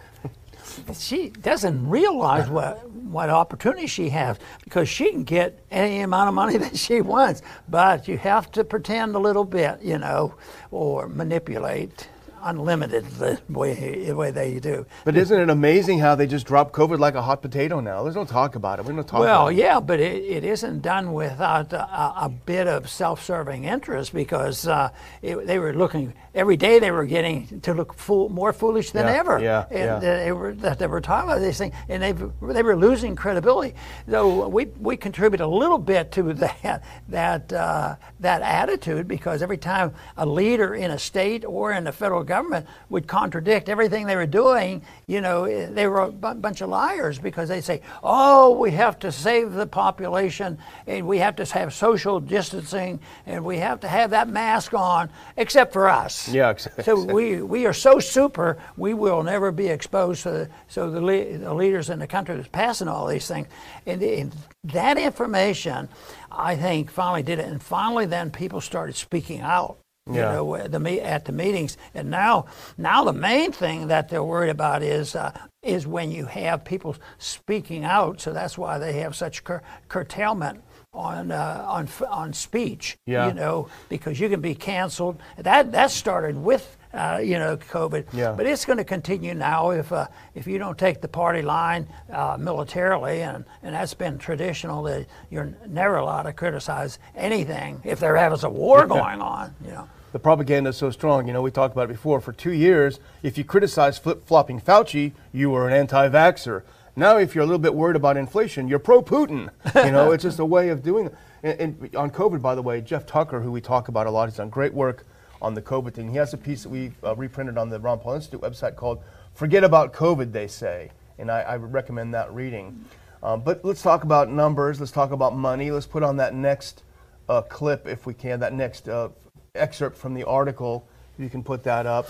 She 0.98 1.30
doesn't 1.30 1.90
realize 1.90 2.50
what 2.50 2.88
what 2.90 3.30
opportunity 3.30 3.88
she 3.88 4.08
has 4.10 4.38
because 4.64 4.88
she 4.88 5.12
can 5.12 5.26
get 5.26 5.60
any 5.70 6.00
amount 6.00 6.30
of 6.30 6.34
money 6.34 6.58
that 6.64 6.78
she 6.78 7.02
wants, 7.02 7.42
but 7.68 8.08
you 8.08 8.18
have 8.18 8.50
to 8.52 8.64
pretend 8.64 9.16
a 9.16 9.20
little 9.20 9.44
bit, 9.44 9.82
you 9.82 9.98
know, 9.98 10.34
or 10.72 11.10
manipulate. 11.10 12.08
Unlimited 12.44 13.06
the 13.06 13.40
way, 13.50 14.06
the 14.06 14.16
way 14.16 14.32
they 14.32 14.60
do. 14.60 14.86
But 15.06 15.16
isn't 15.16 15.40
it 15.40 15.50
amazing 15.50 16.00
how 16.00 16.16
they 16.16 16.28
just 16.28 16.46
drop 16.46 16.72
COVID 16.72 17.00
like 17.00 17.16
a 17.16 17.22
hot 17.22 17.42
potato 17.42 17.80
now? 17.80 18.04
There's 18.04 18.16
no 18.16 18.26
talk 18.26 18.56
about 18.56 18.80
it. 18.80 18.86
We 18.86 18.94
don't 18.94 19.08
talk 19.08 19.20
Well, 19.20 19.44
about 19.48 19.54
it. 19.54 19.58
yeah, 19.58 19.80
but 19.80 20.00
it, 20.00 20.24
it 20.24 20.44
isn't 20.44 20.82
done 20.82 21.14
without 21.14 21.74
a, 21.74 21.84
a 22.26 22.30
bit 22.30 22.68
of 22.68 22.90
self-serving 22.90 23.64
interest 23.66 24.14
because 24.14 24.68
uh, 24.68 24.90
it, 25.22 25.46
they 25.48 25.60
were 25.60 25.74
looking 25.74 26.14
every 26.34 26.58
day. 26.58 26.80
They 26.80 26.92
were 26.92 27.06
getting 27.06 27.62
to 27.62 27.74
look 27.74 27.94
fool, 27.94 28.30
more 28.30 28.54
foolish 28.54 28.92
than 28.92 29.06
Yeah, 29.08 29.14
ever. 29.20 29.40
yeah, 29.40 29.66
and 29.70 30.04
yeah. 30.04 30.22
They 30.24 30.32
were 30.32 30.54
that 30.56 30.80
they 30.80 30.88
were 30.88 31.02
talking 31.02 31.30
about 31.30 31.42
these 31.42 31.58
things, 31.58 31.74
and 31.90 32.02
they 32.02 32.12
they 32.54 32.64
were 32.64 32.76
losing 32.76 33.16
credibility. 33.16 33.76
So 34.10 34.48
we 34.48 34.66
we 34.80 34.98
contribute 34.98 35.42
a 35.42 35.48
little 35.48 35.78
bit 35.78 36.12
to 36.14 36.34
that 36.34 36.84
that 37.10 37.54
uh, 37.54 37.96
that 38.20 38.42
attitude 38.42 39.08
because 39.08 39.42
every 39.42 39.58
time 39.58 39.94
a 40.18 40.26
leader 40.26 40.74
in 40.76 40.92
a 40.92 41.00
state 41.00 41.44
or 41.46 41.72
in 41.74 41.84
the 41.84 41.92
federal 41.92 42.24
government 42.36 42.66
would 42.90 43.06
contradict 43.08 43.70
everything 43.70 44.06
they 44.06 44.16
were 44.16 44.34
doing, 44.44 44.82
you 45.08 45.20
know, 45.22 45.44
eh, 45.44 45.68
they 45.70 45.88
were 45.88 46.02
a 46.02 46.12
bunch 46.12 46.62
of 46.62 46.70
liars 46.70 47.20
because 47.20 47.48
they 47.50 47.62
say, 47.62 47.82
"Oh, 48.04 48.58
we 48.64 48.72
have 48.72 48.96
to 49.00 49.12
save 49.12 49.48
the 49.54 49.68
population, 49.68 50.58
and 50.88 51.06
we 51.06 51.18
have 51.26 51.36
to 51.36 51.46
have 51.60 51.74
social 51.74 52.20
distancing, 52.20 53.00
and 53.26 53.44
we 53.44 53.58
have 53.58 53.80
to 53.82 53.88
have 53.88 54.10
that 54.12 54.28
mask 54.30 54.74
on, 54.74 55.10
except 55.36 55.74
for 55.74 55.90
us." 55.90 56.14
Yeah, 56.30 56.50
exactly. 56.52 56.84
So 56.92 56.94
we, 57.18 57.42
we 57.42 57.66
are 57.66 57.74
so 57.74 58.00
super, 58.00 58.58
we 58.78 58.94
will 58.94 59.24
never 59.24 59.52
be 59.52 59.68
exposed 59.68 60.24
to 60.24 60.32
the, 60.32 60.50
so 60.68 60.90
the, 60.90 61.02
le- 61.02 61.38
the 61.38 61.54
leaders 61.54 61.90
in 61.90 62.00
the 62.00 62.08
country 62.08 62.36
that's 62.36 62.48
passing 62.48 62.88
all 62.88 63.08
these 63.08 63.28
things. 63.28 63.48
And, 63.86 64.02
and 64.02 64.32
that 64.64 64.98
information, 64.98 65.90
I 66.32 66.56
think, 66.56 66.92
finally 66.92 67.24
did 67.24 67.40
it. 67.40 67.46
And 67.46 67.62
finally, 67.62 68.06
then 68.06 68.32
people 68.32 68.62
started 68.62 68.96
speaking 68.96 69.42
out. 69.42 69.78
You 70.08 70.16
Yeah. 70.16 70.32
know, 70.32 70.56
at 70.56 70.72
the 70.72 71.02
at 71.02 71.26
the 71.26 71.32
meetings, 71.32 71.78
and 71.94 72.10
now 72.10 72.46
now 72.76 73.04
the 73.04 73.14
main 73.14 73.52
thing 73.52 73.88
that 73.88 74.10
they're 74.10 74.24
worried 74.24 74.50
about 74.50 74.82
is 74.82 75.16
uh, 75.16 75.32
is 75.62 75.86
when 75.86 76.12
you 76.12 76.26
have 76.26 76.66
people 76.66 76.96
speaking 77.20 77.86
out. 77.86 78.20
So 78.20 78.34
that's 78.34 78.58
why 78.58 78.80
they 78.80 78.94
have 78.94 79.16
such 79.16 79.44
cur- 79.44 79.62
curtailment 79.90 80.64
on 80.92 81.32
uh, 81.32 81.64
on 81.68 81.88
on 82.10 82.34
speech. 82.34 82.98
Yeah. 83.06 83.28
You 83.28 83.36
know, 83.36 83.68
because 83.90 84.20
you 84.20 84.28
can 84.28 84.42
be 84.42 84.56
canceled. 84.56 85.22
That 85.38 85.72
that 85.74 85.92
started 85.92 86.36
with 86.36 86.78
uh, 86.94 87.20
you 87.24 87.38
know 87.40 87.58
COVID. 87.58 88.06
Yeah. 88.14 88.34
But 88.36 88.46
it's 88.46 88.66
going 88.66 88.78
to 88.78 88.84
continue 88.84 89.34
now 89.34 89.72
if 89.72 89.92
uh, 89.92 90.08
if 90.36 90.48
you 90.48 90.58
don't 90.58 90.78
take 90.78 91.02
the 91.02 91.08
party 91.08 91.42
line 91.42 91.88
uh, 92.12 92.38
militarily, 92.40 93.22
and 93.22 93.46
and 93.64 93.76
that's 93.76 93.94
been 93.94 94.18
traditional 94.18 94.84
that 94.84 95.08
you're 95.30 95.54
never 95.68 95.98
allowed 95.98 96.24
to 96.24 96.34
criticize 96.34 97.00
anything 97.16 97.82
if 97.84 98.00
there 98.00 98.16
is 98.34 98.44
a 98.44 98.50
war 98.50 98.86
going 98.88 99.22
on. 99.22 99.56
You 99.64 99.72
know. 99.72 99.90
The 100.12 100.20
propaganda 100.20 100.72
is 100.72 100.78
so 100.78 100.92
strong. 100.92 101.26
You 101.28 101.34
know, 101.34 101.42
we 101.42 101.52
talked 101.52 101.74
about 101.74 101.86
it 101.86 101.94
before. 101.94 102.20
For 102.20 102.34
two 102.34 102.52
years, 102.52 103.00
if 103.24 103.38
you 103.38 103.46
criticize 103.46 103.98
flip 103.98 104.28
flopping 104.28 104.60
Fauci, 104.60 105.14
you 105.32 105.50
were 105.50 105.68
an 105.68 105.74
anti 105.74 106.10
vaxxer. 106.10 106.64
Now, 106.98 107.18
if 107.18 107.34
you're 107.34 107.46
a 107.46 107.48
little 107.48 107.60
bit 107.60 107.74
worried 107.74 107.96
about 107.96 108.18
inflation, 108.18 108.68
you're 108.68 108.80
pro 108.80 109.02
Putin. 109.02 109.50
You 109.74 109.92
know, 109.92 110.12
it's 110.12 110.24
just 110.24 110.40
a 110.40 110.46
way 110.46 110.68
of 110.70 110.84
doing 110.84 111.06
it. 111.08 111.16
And, 111.44 111.60
and 111.82 111.96
on 111.96 112.12
COVID, 112.12 112.42
by 112.42 112.56
the 112.56 112.62
way, 112.62 112.82
Jeff 112.82 113.06
Tucker, 113.06 113.40
who 113.40 113.52
we 113.52 113.62
talk 113.62 113.88
about 113.88 114.08
a 114.08 114.12
lot, 114.12 114.28
he's 114.28 114.38
done 114.38 114.50
great 114.50 114.74
work 114.74 115.06
on 115.42 115.54
the 115.54 115.62
COVID 115.62 115.94
thing. 115.94 116.10
He 116.10 116.18
has 116.18 116.34
a 116.34 116.38
piece 116.38 116.64
that 116.64 116.70
we 116.70 116.92
uh, 117.04 117.16
reprinted 117.16 117.58
on 117.58 117.70
the 117.70 117.80
Ron 117.80 118.00
Paul 118.00 118.16
Institute 118.16 118.42
website 118.42 118.76
called 118.76 119.04
Forget 119.34 119.64
About 119.64 119.94
COVID, 119.94 120.32
they 120.32 120.48
say. 120.48 120.92
And 121.18 121.32
I, 121.32 121.42
I 121.42 121.58
would 121.58 121.74
recommend 121.74 122.14
that 122.14 122.34
reading. 122.34 122.86
Um, 123.24 123.42
but 123.42 123.64
let's 123.64 123.82
talk 123.82 124.04
about 124.04 124.32
numbers. 124.32 124.80
Let's 124.80 124.92
talk 124.92 125.12
about 125.12 125.36
money. 125.36 125.72
Let's 125.72 125.86
put 125.86 126.04
on 126.04 126.18
that 126.18 126.34
next 126.34 126.84
uh, 127.30 127.42
clip, 127.42 127.88
if 127.88 128.06
we 128.06 128.14
can, 128.14 128.40
that 128.40 128.54
next 128.54 128.90
uh, 128.90 129.10
excerpt 129.56 129.98
from 129.98 130.14
the 130.14 130.24
article. 130.24 130.88
You 131.18 131.30
can 131.30 131.44
put 131.44 131.64
that 131.64 131.86
up. 131.86 132.10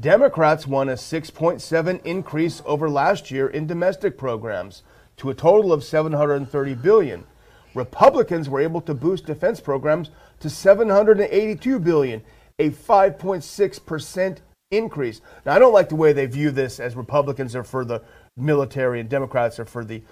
Democrats 0.00 0.66
won 0.66 0.88
a 0.88 0.94
6.7 0.94 2.04
increase 2.04 2.62
over 2.66 2.90
last 2.90 3.30
year 3.30 3.48
in 3.48 3.66
domestic 3.66 4.18
programs 4.18 4.82
to 5.16 5.30
a 5.30 5.34
total 5.34 5.72
of 5.72 5.82
730 5.82 6.74
billion. 6.74 7.24
Republicans 7.74 8.48
were 8.48 8.60
able 8.60 8.80
to 8.82 8.94
boost 8.94 9.26
defense 9.26 9.60
programs 9.60 10.10
to 10.40 10.50
782 10.50 11.78
billion, 11.78 12.22
a 12.58 12.70
5.6% 12.70 14.38
increase. 14.70 15.20
Now, 15.46 15.54
I 15.54 15.58
don't 15.58 15.72
like 15.72 15.88
the 15.88 15.96
way 15.96 16.12
they 16.12 16.26
view 16.26 16.50
this 16.50 16.80
as 16.80 16.94
Republicans 16.94 17.56
are 17.56 17.64
for 17.64 17.84
the 17.84 18.02
military 18.36 19.00
and 19.00 19.08
Democrats 19.08 19.58
are 19.58 19.64
for 19.64 19.84
the 19.84 20.02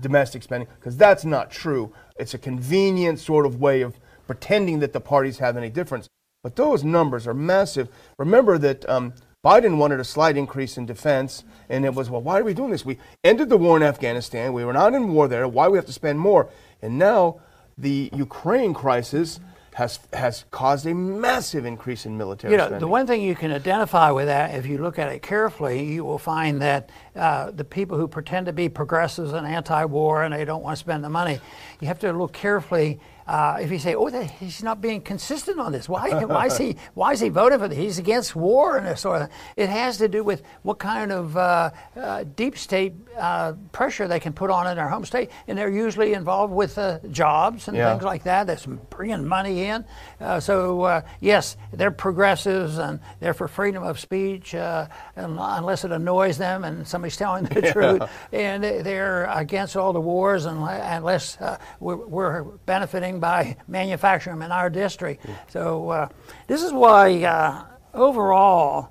domestic 0.00 0.42
spending, 0.42 0.68
because 0.78 0.96
that's 0.96 1.24
not 1.24 1.50
true. 1.50 1.92
It's 2.16 2.34
a 2.34 2.38
convenient 2.38 3.18
sort 3.18 3.46
of 3.46 3.60
way 3.60 3.82
of 3.82 3.98
pretending 4.26 4.80
that 4.80 4.92
the 4.92 5.00
parties 5.00 5.38
have 5.38 5.56
any 5.56 5.70
difference. 5.70 6.08
But 6.42 6.56
those 6.56 6.84
numbers 6.84 7.26
are 7.26 7.34
massive. 7.34 7.88
Remember 8.18 8.58
that 8.58 8.88
um, 8.88 9.14
Biden 9.44 9.76
wanted 9.76 10.00
a 10.00 10.04
slight 10.04 10.36
increase 10.36 10.76
in 10.76 10.86
defense, 10.86 11.44
and 11.68 11.84
it 11.84 11.94
was, 11.94 12.10
well, 12.10 12.20
why 12.20 12.38
are 12.40 12.44
we 12.44 12.54
doing 12.54 12.70
this? 12.70 12.84
We 12.84 12.98
ended 13.24 13.48
the 13.48 13.56
war 13.56 13.76
in 13.76 13.82
Afghanistan. 13.82 14.52
We 14.52 14.64
were 14.64 14.72
not 14.72 14.94
in 14.94 15.12
war 15.12 15.28
there. 15.28 15.48
Why 15.48 15.66
do 15.66 15.72
we 15.72 15.78
have 15.78 15.86
to 15.86 15.92
spend 15.92 16.18
more? 16.20 16.48
And 16.80 16.98
now 16.98 17.40
the 17.78 18.10
Ukraine 18.12 18.74
crisis 18.74 19.40
has 19.74 20.00
has 20.12 20.44
caused 20.50 20.86
a 20.86 20.94
massive 20.94 21.64
increase 21.64 22.04
in 22.04 22.18
military 22.18 22.52
You 22.52 22.58
know, 22.58 22.64
spending. 22.64 22.80
the 22.80 22.88
one 22.88 23.06
thing 23.06 23.22
you 23.22 23.34
can 23.34 23.50
identify 23.52 24.10
with 24.10 24.26
that, 24.26 24.54
if 24.54 24.66
you 24.66 24.78
look 24.78 24.98
at 24.98 25.10
it 25.10 25.22
carefully, 25.22 25.82
you 25.84 26.04
will 26.04 26.18
find 26.18 26.60
that 26.60 26.90
uh, 27.16 27.50
the 27.50 27.64
people 27.64 27.96
who 27.96 28.06
pretend 28.06 28.46
to 28.46 28.52
be 28.52 28.68
progressives 28.68 29.32
and 29.32 29.46
anti-war 29.46 30.24
and 30.24 30.34
they 30.34 30.44
don't 30.44 30.62
want 30.62 30.76
to 30.76 30.80
spend 30.80 31.02
the 31.02 31.08
money, 31.08 31.40
you 31.80 31.86
have 31.88 31.98
to 32.00 32.12
look 32.12 32.32
carefully. 32.32 33.00
Uh, 33.26 33.58
if 33.60 33.70
you 33.70 33.78
say, 33.78 33.94
"Oh, 33.94 34.10
that, 34.10 34.30
he's 34.30 34.62
not 34.62 34.80
being 34.80 35.00
consistent 35.00 35.58
on 35.60 35.72
this. 35.72 35.88
Why? 35.88 36.24
Why 36.24 36.46
is 36.46 36.58
he? 36.58 36.76
Why 36.94 37.12
is 37.12 37.20
he 37.20 37.28
voting 37.28 37.58
for 37.58 37.68
this? 37.68 37.78
He's 37.78 37.98
against 37.98 38.34
war 38.34 38.76
and 38.76 38.86
this 38.86 39.00
sort 39.00 39.22
of." 39.22 39.28
thing." 39.28 39.36
It 39.56 39.68
has 39.68 39.98
to 39.98 40.08
do 40.08 40.24
with 40.24 40.42
what 40.62 40.78
kind 40.78 41.12
of 41.12 41.36
uh, 41.36 41.70
uh, 41.96 42.24
deep 42.36 42.58
state 42.58 42.94
uh, 43.18 43.52
pressure 43.72 44.08
they 44.08 44.20
can 44.20 44.32
put 44.32 44.50
on 44.50 44.66
in 44.66 44.76
their 44.76 44.88
home 44.88 45.04
state, 45.04 45.30
and 45.46 45.56
they're 45.56 45.70
usually 45.70 46.14
involved 46.14 46.52
with 46.52 46.78
uh, 46.78 46.98
jobs 47.10 47.68
and 47.68 47.76
Yeah. 47.76 47.92
things 47.92 48.02
like 48.04 48.24
that. 48.24 48.46
That's 48.46 48.66
bringing 48.66 49.26
money 49.26 49.64
in. 49.64 49.84
Uh, 50.20 50.40
so 50.40 50.82
uh, 50.82 51.02
yes, 51.20 51.56
they're 51.72 51.90
progressives 51.90 52.78
and 52.78 52.98
they're 53.20 53.34
for 53.34 53.48
freedom 53.48 53.82
of 53.82 53.98
speech, 54.00 54.54
uh, 54.54 54.86
un- 55.16 55.38
unless 55.38 55.84
it 55.84 55.92
annoys 55.92 56.38
them 56.38 56.64
and 56.64 56.86
somebody's 56.86 57.16
telling 57.16 57.44
the 57.44 57.62
truth. 57.72 58.02
And 58.32 58.62
they- 58.64 58.82
they're 58.82 59.24
against 59.26 59.76
all 59.76 59.92
the 59.92 60.00
wars 60.00 60.46
unle- 60.46 60.96
unless 60.96 61.40
uh, 61.40 61.58
we're, 61.80 61.96
we're 61.96 62.42
benefiting 62.66 63.11
by 63.20 63.56
manufacturing 63.68 64.38
them 64.38 64.46
in 64.46 64.52
our 64.52 64.70
district. 64.70 65.24
So 65.48 65.90
uh, 65.90 66.08
this 66.46 66.62
is 66.62 66.72
why 66.72 67.22
uh, 67.24 67.64
overall. 67.94 68.90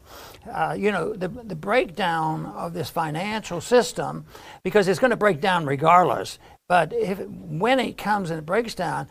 Uh, 0.52 0.76
you 0.76 0.92
know 0.92 1.14
the, 1.14 1.28
the 1.28 1.56
breakdown 1.56 2.48
of 2.48 2.74
this 2.74 2.90
financial 2.90 3.62
system 3.62 4.26
because 4.64 4.88
it's 4.88 5.00
going 5.00 5.12
to 5.12 5.16
break 5.16 5.40
down 5.40 5.68
regardless 5.68 6.40
but 6.68 6.92
if 6.94 7.20
when 7.28 7.80
it 7.80 7.96
comes 7.96 8.32
and 8.32 8.40
it 8.40 8.46
breaks 8.46 8.74
down 8.74 9.08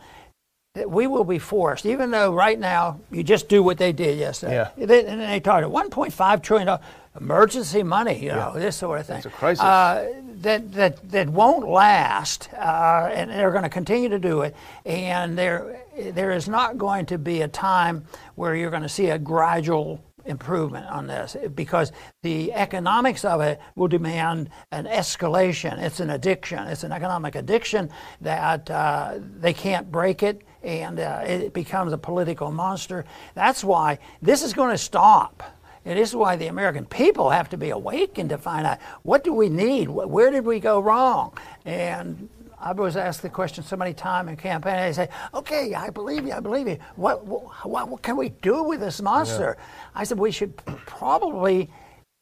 we 0.87 1.05
will 1.05 1.25
be 1.25 1.37
forced, 1.37 1.85
even 1.85 2.11
though 2.11 2.33
right 2.33 2.57
now 2.57 3.01
you 3.11 3.23
just 3.23 3.49
do 3.49 3.61
what 3.61 3.77
they 3.77 3.91
did 3.91 4.17
yesterday. 4.17 4.67
Yeah. 4.77 4.85
They, 4.85 5.05
and 5.05 5.19
they 5.19 5.39
talked 5.41 5.63
at 5.65 5.69
1.5 5.69 6.41
trillion 6.41 6.67
dollars 6.67 6.85
emergency 7.19 7.83
money, 7.83 8.23
you 8.23 8.29
know, 8.29 8.53
this 8.55 8.77
sort 8.77 9.01
of 9.01 9.05
thing. 9.05 9.17
It's 9.17 9.25
a 9.25 9.29
crisis. 9.29 9.61
Uh, 9.61 10.13
that 10.41 10.71
that 10.73 11.11
that 11.11 11.29
won't 11.29 11.67
last, 11.67 12.49
uh, 12.53 13.09
and 13.13 13.31
they're 13.31 13.51
going 13.51 13.63
to 13.63 13.69
continue 13.69 14.09
to 14.09 14.19
do 14.19 14.41
it. 14.41 14.55
And 14.85 15.37
there 15.37 15.81
there 16.11 16.31
is 16.31 16.47
not 16.47 16.77
going 16.77 17.05
to 17.07 17.17
be 17.17 17.41
a 17.41 17.47
time 17.47 18.05
where 18.35 18.55
you're 18.55 18.71
going 18.71 18.83
to 18.83 18.89
see 18.89 19.09
a 19.09 19.19
gradual 19.19 20.03
improvement 20.25 20.85
on 20.87 21.07
this 21.07 21.35
because 21.55 21.91
the 22.21 22.53
economics 22.53 23.25
of 23.25 23.41
it 23.41 23.59
will 23.75 23.87
demand 23.87 24.49
an 24.71 24.85
escalation. 24.85 25.79
It's 25.79 25.99
an 25.99 26.11
addiction. 26.11 26.59
It's 26.67 26.83
an 26.83 26.91
economic 26.91 27.35
addiction 27.35 27.89
that 28.21 28.69
uh, 28.69 29.19
they 29.39 29.53
can't 29.53 29.91
break 29.91 30.23
it 30.23 30.43
and 30.63 30.99
uh, 30.99 31.23
it 31.25 31.53
becomes 31.53 31.91
a 31.91 31.97
political 31.97 32.51
monster. 32.51 33.05
That's 33.33 33.63
why 33.63 33.99
this 34.21 34.43
is 34.43 34.53
going 34.53 34.71
to 34.71 34.77
stop. 34.77 35.43
And 35.85 35.97
this 35.97 36.09
is 36.09 36.15
why 36.15 36.35
the 36.35 36.47
American 36.47 36.85
people 36.85 37.29
have 37.31 37.49
to 37.49 37.57
be 37.57 37.71
awakened 37.71 38.29
to 38.29 38.37
find 38.37 38.67
out 38.67 38.79
what 39.03 39.23
do 39.23 39.33
we 39.33 39.49
need? 39.49 39.89
Where 39.89 40.29
did 40.29 40.45
we 40.45 40.59
go 40.59 40.79
wrong? 40.79 41.35
And 41.65 42.29
I 42.59 42.73
was 42.73 42.95
asked 42.95 43.23
the 43.23 43.29
question 43.29 43.63
so 43.63 43.75
many 43.75 43.93
times 43.93 44.29
in 44.29 44.37
campaign. 44.37 44.75
They 44.77 44.93
say, 44.93 45.09
"Okay, 45.33 45.73
I 45.73 45.89
believe 45.89 46.25
you. 46.25 46.33
I 46.33 46.39
believe 46.39 46.67
you. 46.67 46.77
What 46.95 47.25
what, 47.25 47.89
what, 47.89 48.01
can 48.03 48.15
we 48.17 48.29
do 48.29 48.63
with 48.63 48.79
this 48.79 49.01
monster?" 49.01 49.57
I 49.95 50.03
said, 50.03 50.19
"We 50.19 50.31
should 50.31 50.55
probably." 50.85 51.69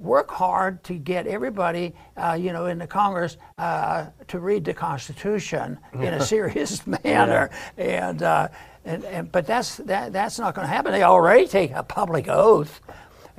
Work 0.02 0.32
hard 0.32 0.82
to 0.86 0.94
get 0.94 1.28
everybody, 1.28 1.94
uh, 2.16 2.38
you 2.40 2.54
know, 2.54 2.68
in 2.68 2.78
the 2.78 2.88
Congress 2.88 3.36
uh, 3.58 4.06
to 4.30 4.40
read 4.40 4.64
the 4.64 4.74
Constitution 4.74 5.78
in 5.96 6.14
a 6.14 6.22
serious 6.36 6.88
manner, 6.88 7.50
and, 7.76 8.24
uh, 8.24 8.48
and 8.86 9.04
and 9.04 9.30
but 9.30 9.46
that's 9.46 9.76
that 9.76 10.14
that's 10.14 10.40
not 10.40 10.56
going 10.56 10.66
to 10.66 10.74
happen. 10.74 10.94
They 10.94 11.04
already 11.04 11.48
take 11.48 11.72
a 11.72 11.84
public 11.84 12.30
oath, 12.30 12.80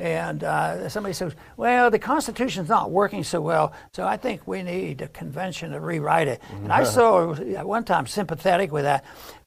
and 0.00 0.42
uh, 0.42 0.88
somebody 0.88 1.12
says, 1.12 1.34
well, 1.58 1.90
the 1.90 1.98
Constitution's 1.98 2.70
not 2.70 2.90
working 2.90 3.22
so 3.22 3.40
well, 3.40 3.74
so 3.92 4.06
I 4.06 4.16
think 4.16 4.46
we 4.46 4.62
need 4.62 5.02
a 5.02 5.08
convention 5.08 5.72
to 5.72 5.80
rewrite 5.80 6.26
it. 6.26 6.40
And 6.52 6.72
I 6.72 6.84
saw 6.84 7.34
at 7.34 7.66
one 7.66 7.84
time 7.84 8.06
sympathetic 8.06 8.72
with 8.72 8.84
that. 8.84 9.04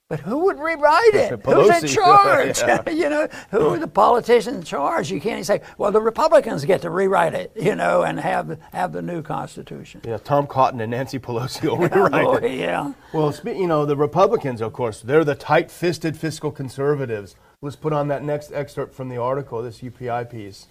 But 0.10 0.20
who 0.20 0.46
would 0.46 0.60
rewrite 0.60 1.16
it? 1.16 1.42
Who's 1.46 1.82
in 1.82 1.90
charge? 1.90 2.60
Yeah. 2.60 2.88
you 2.90 3.10
know, 3.10 3.28
who 3.50 3.70
are 3.70 3.80
the 3.80 3.88
politicians 3.88 4.58
in 4.58 4.64
charge? 4.64 5.10
You 5.10 5.20
can't 5.20 5.44
say, 5.44 5.62
well, 5.80 5.92
the 5.92 6.02
Republicans 6.02 6.66
get 6.66 6.84
to 6.84 6.92
rewrite 6.92 7.34
it, 7.34 7.52
you 7.56 7.74
know, 7.74 8.04
and 8.04 8.20
have 8.20 8.60
have 8.74 8.92
the 8.92 9.02
new 9.02 9.24
Constitution. 9.24 10.02
Yeah, 10.06 10.18
Tom 10.18 10.46
Cotton 10.46 10.82
and 10.82 10.92
Nancy 10.92 11.18
Pelosi 11.18 11.64
will 11.64 11.84
Oh, 11.84 12.10
rewrite 12.10 12.44
it. 12.44 12.60
yeah. 12.60 12.94
Well, 13.12 13.34
you 13.44 13.66
know, 13.66 13.88
the 13.88 13.98
Republicans, 13.98 14.62
of 14.62 14.74
course, 14.74 15.02
they're 15.02 15.24
the 15.24 15.36
tight 15.36 15.72
fisted 15.72 16.16
fiscal 16.16 16.52
conservatives. 16.52 17.36
Let's 17.64 17.78
put 17.78 17.94
on 17.94 18.10
that 18.10 18.26
next 18.26 18.52
excerpt 18.52 18.94
from 18.94 19.08
the 19.08 19.16
article, 19.16 19.64
this 19.64 19.80
UPI 19.80 20.30
piece. 20.30 20.68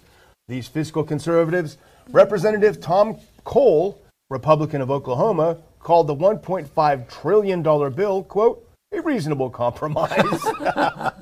These 0.47 0.67
fiscal 0.67 1.03
conservatives, 1.03 1.79
Representative 2.11 2.79
Tom 2.79 3.17
Cole, 3.43 3.99
Republican 4.29 4.79
of 4.79 4.91
Oklahoma, 4.91 5.57
called 5.79 6.05
the 6.05 6.15
$1.5 6.15 7.09
trillion 7.09 7.63
bill, 7.63 8.21
quote, 8.21 8.69
a 8.91 9.01
reasonable 9.01 9.49
compromise. 9.49 10.45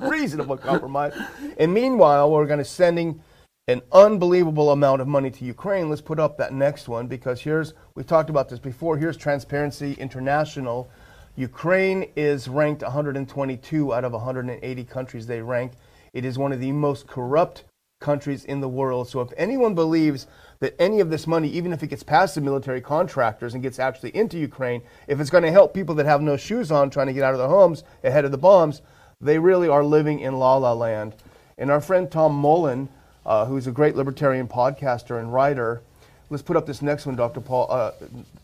reasonable 0.00 0.58
compromise. 0.58 1.14
And 1.56 1.72
meanwhile, 1.72 2.30
we're 2.30 2.44
going 2.44 2.58
to 2.58 2.66
sending 2.66 3.22
an 3.66 3.80
unbelievable 3.92 4.72
amount 4.72 5.00
of 5.00 5.08
money 5.08 5.30
to 5.30 5.44
Ukraine. 5.46 5.88
Let's 5.88 6.02
put 6.02 6.20
up 6.20 6.36
that 6.36 6.52
next 6.52 6.86
one 6.86 7.06
because 7.06 7.40
here's 7.40 7.72
we've 7.94 8.06
talked 8.06 8.28
about 8.28 8.50
this 8.50 8.58
before. 8.58 8.98
Here's 8.98 9.16
Transparency 9.16 9.94
International. 9.94 10.90
Ukraine 11.36 12.10
is 12.14 12.46
ranked 12.46 12.82
122 12.82 13.94
out 13.94 14.04
of 14.04 14.12
180 14.12 14.84
countries 14.84 15.26
they 15.26 15.40
rank. 15.40 15.72
It 16.12 16.26
is 16.26 16.38
one 16.38 16.52
of 16.52 16.60
the 16.60 16.72
most 16.72 17.06
corrupt 17.06 17.64
countries 18.00 18.44
in 18.44 18.60
the 18.60 18.68
world. 18.68 19.08
So 19.08 19.22
if 19.22 19.32
anyone 19.38 19.74
believes 19.74 20.26
that 20.60 20.74
any 20.78 21.00
of 21.00 21.08
this 21.08 21.26
money, 21.26 21.48
even 21.48 21.72
if 21.72 21.82
it 21.82 21.86
gets 21.86 22.02
past 22.02 22.34
the 22.34 22.42
military 22.42 22.82
contractors 22.82 23.54
and 23.54 23.62
gets 23.62 23.78
actually 23.78 24.14
into 24.14 24.38
Ukraine, 24.38 24.82
if 25.06 25.20
it's 25.20 25.30
going 25.30 25.44
to 25.44 25.50
help 25.50 25.72
people 25.72 25.94
that 25.94 26.06
have 26.06 26.20
no 26.20 26.36
shoes 26.36 26.70
on 26.70 26.90
trying 26.90 27.06
to 27.06 27.14
get 27.14 27.22
out 27.22 27.32
of 27.32 27.38
their 27.38 27.48
homes 27.48 27.84
ahead 28.04 28.26
of 28.26 28.30
the 28.30 28.38
bombs, 28.38 28.82
they 29.20 29.38
really 29.38 29.68
are 29.68 29.84
living 29.84 30.20
in 30.20 30.34
la 30.34 30.56
la 30.56 30.74
land. 30.74 31.14
And 31.56 31.70
our 31.70 31.80
friend 31.80 32.10
Tom 32.10 32.34
Mullen, 32.34 32.90
uh, 33.24 33.46
who's 33.46 33.66
a 33.66 33.72
great 33.72 33.96
libertarian 33.96 34.48
podcaster 34.48 35.18
and 35.18 35.32
writer, 35.32 35.80
let's 36.28 36.42
put 36.42 36.56
up 36.56 36.66
this 36.66 36.82
next 36.82 37.06
one, 37.06 37.16
Dr. 37.16 37.40
Paul. 37.40 37.68
Uh, 37.70 37.92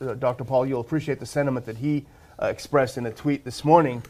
uh, 0.00 0.14
Dr. 0.14 0.45
Paul, 0.45 0.64
you'll 0.64 0.80
appreciate 0.80 1.21
the 1.21 1.26
sentiment 1.26 1.66
that 1.66 1.76
he 1.76 2.07
uh, 2.40 2.47
expressed 2.47 2.99
in 2.99 3.07
a 3.07 3.11
tweet 3.11 3.45
this 3.45 3.64
morning. 3.64 4.02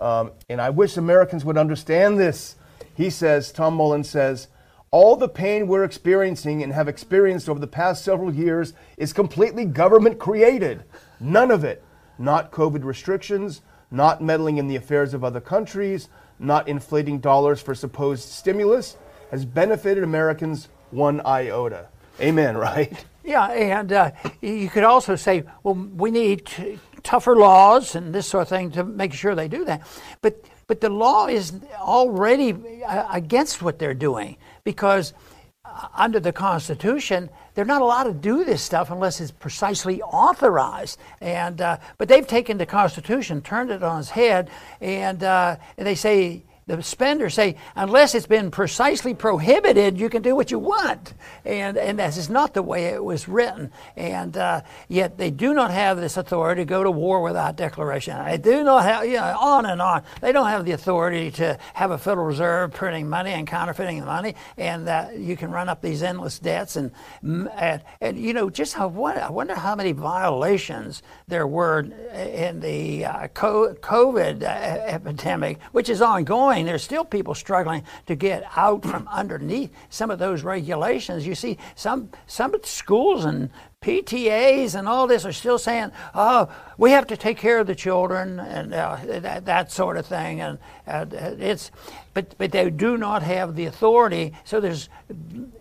Um, 0.00 0.32
and 0.48 0.60
I 0.60 0.70
wish 0.70 0.96
Americans 0.96 1.44
would 1.44 1.58
understand 1.58 2.18
this. 2.18 2.56
He 2.94 3.10
says, 3.10 3.52
Tom 3.52 3.74
Mullen 3.74 4.04
says, 4.04 4.48
all 4.90 5.16
the 5.16 5.28
pain 5.28 5.66
we're 5.68 5.84
experiencing 5.84 6.62
and 6.62 6.72
have 6.72 6.86
experienced 6.86 7.48
over 7.48 7.58
the 7.58 7.66
past 7.66 8.04
several 8.04 8.32
years 8.32 8.74
is 8.98 9.12
completely 9.12 9.64
government 9.64 10.18
created. 10.18 10.84
None 11.18 11.50
of 11.50 11.64
it. 11.64 11.82
Not 12.18 12.52
COVID 12.52 12.84
restrictions, 12.84 13.62
not 13.90 14.22
meddling 14.22 14.58
in 14.58 14.68
the 14.68 14.76
affairs 14.76 15.14
of 15.14 15.24
other 15.24 15.40
countries, 15.40 16.08
not 16.38 16.68
inflating 16.68 17.20
dollars 17.20 17.60
for 17.60 17.74
supposed 17.74 18.28
stimulus, 18.28 18.96
has 19.30 19.44
benefited 19.46 20.04
Americans 20.04 20.68
one 20.90 21.22
iota. 21.24 21.86
Amen, 22.20 22.56
right? 22.58 23.04
Yeah, 23.24 23.46
and 23.46 23.92
uh, 23.92 24.10
you 24.40 24.68
could 24.68 24.84
also 24.84 25.16
say, 25.16 25.44
well, 25.62 25.74
we 25.74 26.10
need 26.10 26.44
tougher 27.02 27.36
laws 27.36 27.94
and 27.94 28.14
this 28.14 28.26
sort 28.26 28.42
of 28.42 28.48
thing 28.48 28.70
to 28.72 28.84
make 28.84 29.12
sure 29.12 29.34
they 29.34 29.48
do 29.48 29.64
that. 29.64 29.82
But 30.20 30.44
but 30.66 30.80
the 30.80 30.88
law 30.88 31.26
is 31.26 31.52
already 31.78 32.54
uh, 32.86 33.06
against 33.12 33.62
what 33.62 33.78
they're 33.78 33.94
doing 33.94 34.36
because 34.64 35.12
uh, 35.64 35.88
under 35.94 36.18
the 36.18 36.32
Constitution, 36.32 37.28
they're 37.54 37.64
not 37.64 37.82
allowed 37.82 38.04
to 38.04 38.14
do 38.14 38.44
this 38.44 38.62
stuff 38.62 38.90
unless 38.90 39.20
it's 39.20 39.30
precisely 39.30 40.00
authorized. 40.02 40.98
And 41.20 41.60
uh, 41.60 41.78
but 41.98 42.08
they've 42.08 42.26
taken 42.26 42.58
the 42.58 42.66
Constitution, 42.66 43.42
turned 43.42 43.70
it 43.70 43.82
on 43.82 44.00
its 44.00 44.10
head, 44.10 44.50
and, 44.80 45.22
uh, 45.22 45.56
and 45.76 45.86
they 45.86 45.94
say 45.94 46.44
the 46.66 46.82
spenders 46.82 47.34
say, 47.34 47.56
unless 47.74 48.14
it's 48.14 48.26
been 48.26 48.50
precisely 48.50 49.14
prohibited, 49.14 49.98
you 49.98 50.08
can 50.08 50.22
do 50.22 50.36
what 50.36 50.50
you 50.50 50.58
want. 50.58 51.14
And, 51.44 51.76
and 51.76 51.98
is 52.00 52.30
not 52.30 52.54
the 52.54 52.62
way 52.62 52.86
it 52.86 53.02
was 53.02 53.26
written. 53.26 53.72
And 53.96 54.36
uh, 54.36 54.60
yet 54.88 55.18
they 55.18 55.30
do 55.30 55.54
not 55.54 55.72
have 55.72 55.98
this 55.98 56.16
authority 56.16 56.62
to 56.62 56.66
go 56.66 56.84
to 56.84 56.90
war 56.90 57.20
without 57.20 57.56
declaration. 57.56 58.16
They 58.24 58.38
do 58.38 58.62
not 58.62 58.84
have, 58.84 59.04
you 59.06 59.16
know, 59.16 59.36
on 59.38 59.66
and 59.66 59.82
on. 59.82 60.04
They 60.20 60.30
don't 60.30 60.46
have 60.46 60.64
the 60.64 60.72
authority 60.72 61.30
to 61.32 61.58
have 61.74 61.90
a 61.90 61.98
Federal 61.98 62.26
Reserve 62.26 62.72
printing 62.72 63.08
money 63.08 63.32
and 63.32 63.46
counterfeiting 63.46 63.98
the 63.98 64.06
money. 64.06 64.36
And 64.56 64.88
uh, 64.88 65.08
you 65.16 65.36
can 65.36 65.50
run 65.50 65.68
up 65.68 65.82
these 65.82 66.02
endless 66.02 66.38
debts. 66.38 66.76
And, 66.76 66.92
and, 67.22 67.82
and 68.00 68.16
you 68.18 68.34
know, 68.34 68.50
just 68.50 68.74
how, 68.74 68.88
I 69.04 69.30
wonder 69.30 69.54
how 69.54 69.74
many 69.74 69.92
violations 69.92 71.02
there 71.26 71.46
were 71.46 71.80
in 72.14 72.60
the 72.60 73.04
uh, 73.06 73.28
COVID 73.28 74.42
epidemic, 74.42 75.60
which 75.72 75.88
is 75.88 76.00
ongoing 76.00 76.51
there's 76.60 76.82
still 76.82 77.04
people 77.04 77.34
struggling 77.34 77.84
to 78.06 78.14
get 78.14 78.44
out 78.56 78.82
from 78.84 79.08
underneath 79.08 79.70
some 79.88 80.10
of 80.10 80.18
those 80.18 80.42
regulations. 80.42 81.26
You 81.26 81.34
see, 81.34 81.56
some 81.74 82.10
some 82.26 82.54
schools 82.64 83.24
and 83.24 83.50
PTAs 83.80 84.74
and 84.74 84.86
all 84.86 85.06
this 85.06 85.24
are 85.24 85.32
still 85.32 85.58
saying, 85.58 85.90
"Oh, 86.14 86.52
we 86.76 86.90
have 86.90 87.06
to 87.08 87.16
take 87.16 87.38
care 87.38 87.58
of 87.58 87.66
the 87.66 87.74
children 87.74 88.38
and 88.38 88.74
uh, 88.74 88.98
that, 89.04 89.46
that 89.46 89.72
sort 89.72 89.96
of 89.96 90.06
thing." 90.06 90.40
And 90.40 90.58
uh, 90.86 91.06
it's, 91.10 91.70
but 92.12 92.36
but 92.36 92.52
they 92.52 92.68
do 92.70 92.98
not 92.98 93.22
have 93.22 93.56
the 93.56 93.64
authority. 93.64 94.34
So 94.44 94.60
there's 94.60 94.88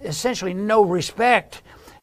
essentially 0.03 0.53
no 0.53 0.83
respect 0.83 1.61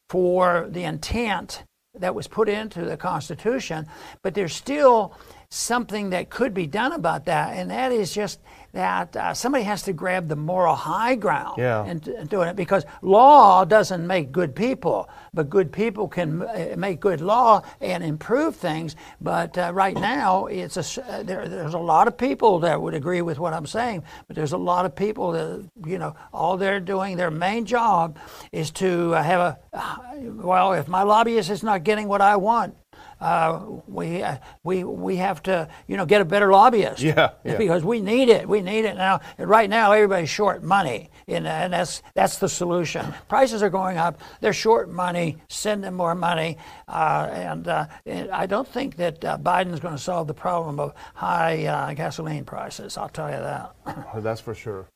for 0.09 0.67
the 0.71 0.83
intent 0.83 1.63
that 1.99 2.15
was 2.15 2.27
put 2.27 2.49
into 2.49 2.85
the 2.85 2.97
Constitution. 2.97 3.87
But 4.21 4.33
there's 4.33 4.55
still 4.55 5.13
something 5.59 6.11
that 6.11 6.29
could 6.29 6.53
be 6.53 6.67
done 6.67 6.91
about 6.91 7.25
that, 7.25 7.55
and 7.57 7.71
that 7.71 7.91
is 7.91 8.13
just 8.13 8.39
that 8.71 9.15
uh, 9.15 9.33
somebody 9.33 9.63
has 9.63 9.81
to 9.81 9.91
grab 9.93 10.27
the 10.27 10.35
moral 10.35 10.75
high 10.75 11.15
ground 11.15 11.55
Yeah. 11.57 11.85
in, 11.85 12.03
in 12.07 12.27
doing 12.27 12.49
it 12.49 12.55
because 12.55 12.85
law 13.01 13.65
doesn't 13.65 14.05
make 14.05 14.31
good 14.31 14.55
people, 14.55 15.09
but 15.33 15.49
good 15.49 15.71
people 15.71 16.07
can 16.07 16.43
uh, 16.43 16.75
make 16.77 16.99
good 16.99 17.19
law 17.19 17.63
and 17.81 18.03
improve 18.03 18.57
things. 18.57 18.95
But 19.19 19.57
uh, 19.57 19.71
right 19.73 19.95
now, 19.95 20.45
it's 20.45 20.77
a, 20.77 21.03
uh, 21.03 21.23
there, 21.23 21.47
there's 21.47 21.73
a 21.73 21.79
lot 21.79 22.07
of 22.07 22.15
people 22.15 22.59
that 22.59 22.79
would 22.79 22.93
agree 22.93 23.23
with 23.23 23.39
what 23.39 23.53
I'm 23.53 23.65
saying, 23.65 24.03
but 24.27 24.35
there's 24.35 24.53
a 24.53 24.57
lot 24.57 24.85
of 24.85 24.95
people 24.95 25.31
that 25.31 25.67
you 25.87 25.97
know 25.97 26.15
all 26.31 26.57
they're 26.57 26.79
doing, 26.79 27.17
their 27.17 27.31
main 27.31 27.65
job 27.65 28.19
is 28.51 28.69
to 28.71 29.15
uh, 29.15 29.23
have 29.23 29.39
a 29.73 29.79
well, 30.21 30.73
if 30.73 30.87
my 30.87 31.01
lobbyist 31.01 31.49
is 31.49 31.63
not 31.63 31.83
getting 31.83 32.07
what 32.07 32.21
I 32.21 32.35
want. 32.35 32.75
Uh, 33.19 33.65
we 33.87 34.23
uh, 34.23 34.37
we 34.63 34.83
we 34.83 35.17
have 35.17 35.43
to 35.43 35.67
you 35.87 35.97
know 35.97 36.05
get 36.05 36.21
a 36.21 36.25
better 36.25 36.51
lobbyist 36.51 37.01
Yeah, 37.01 37.31
yeah. 37.43 37.57
because 37.57 37.83
we 37.83 38.01
need 38.01 38.29
it. 38.29 38.47
We 38.47 38.61
need 38.61 38.85
it 38.85 38.95
now. 38.95 39.19
And 39.37 39.49
right 39.49 39.69
now, 39.69 39.91
everybody's 39.91 40.29
short 40.29 40.63
money, 40.63 41.09
and, 41.27 41.45
and 41.45 41.73
that's 41.73 42.01
that's 42.15 42.37
the 42.37 42.47
solution. 42.49 43.13
Prices 43.27 43.61
are 43.61 43.69
going 43.69 43.97
up. 43.97 44.21
They're 44.41 44.53
short 44.53 44.89
money. 44.89 45.37
Send 45.49 45.83
them 45.83 45.95
more 45.95 46.15
money. 46.15 46.57
Uh, 46.87 47.29
and, 47.31 47.67
uh, 47.67 47.85
and 48.05 48.31
I 48.31 48.45
don't 48.45 48.67
think 48.67 48.95
that 48.97 49.23
uh, 49.23 49.37
Biden's 49.37 49.79
going 49.79 49.95
to 49.95 50.01
solve 50.01 50.27
the 50.27 50.33
problem 50.33 50.79
of 50.79 50.93
high 51.13 51.65
uh, 51.65 51.93
gasoline 51.93 52.45
prices. 52.45 52.97
I'll 52.97 53.09
tell 53.09 53.29
you 53.29 53.37
that. 53.37 53.75
Oh, 54.13 54.21
That's 54.21 54.41
for 54.41 54.55
sure. 54.55 54.87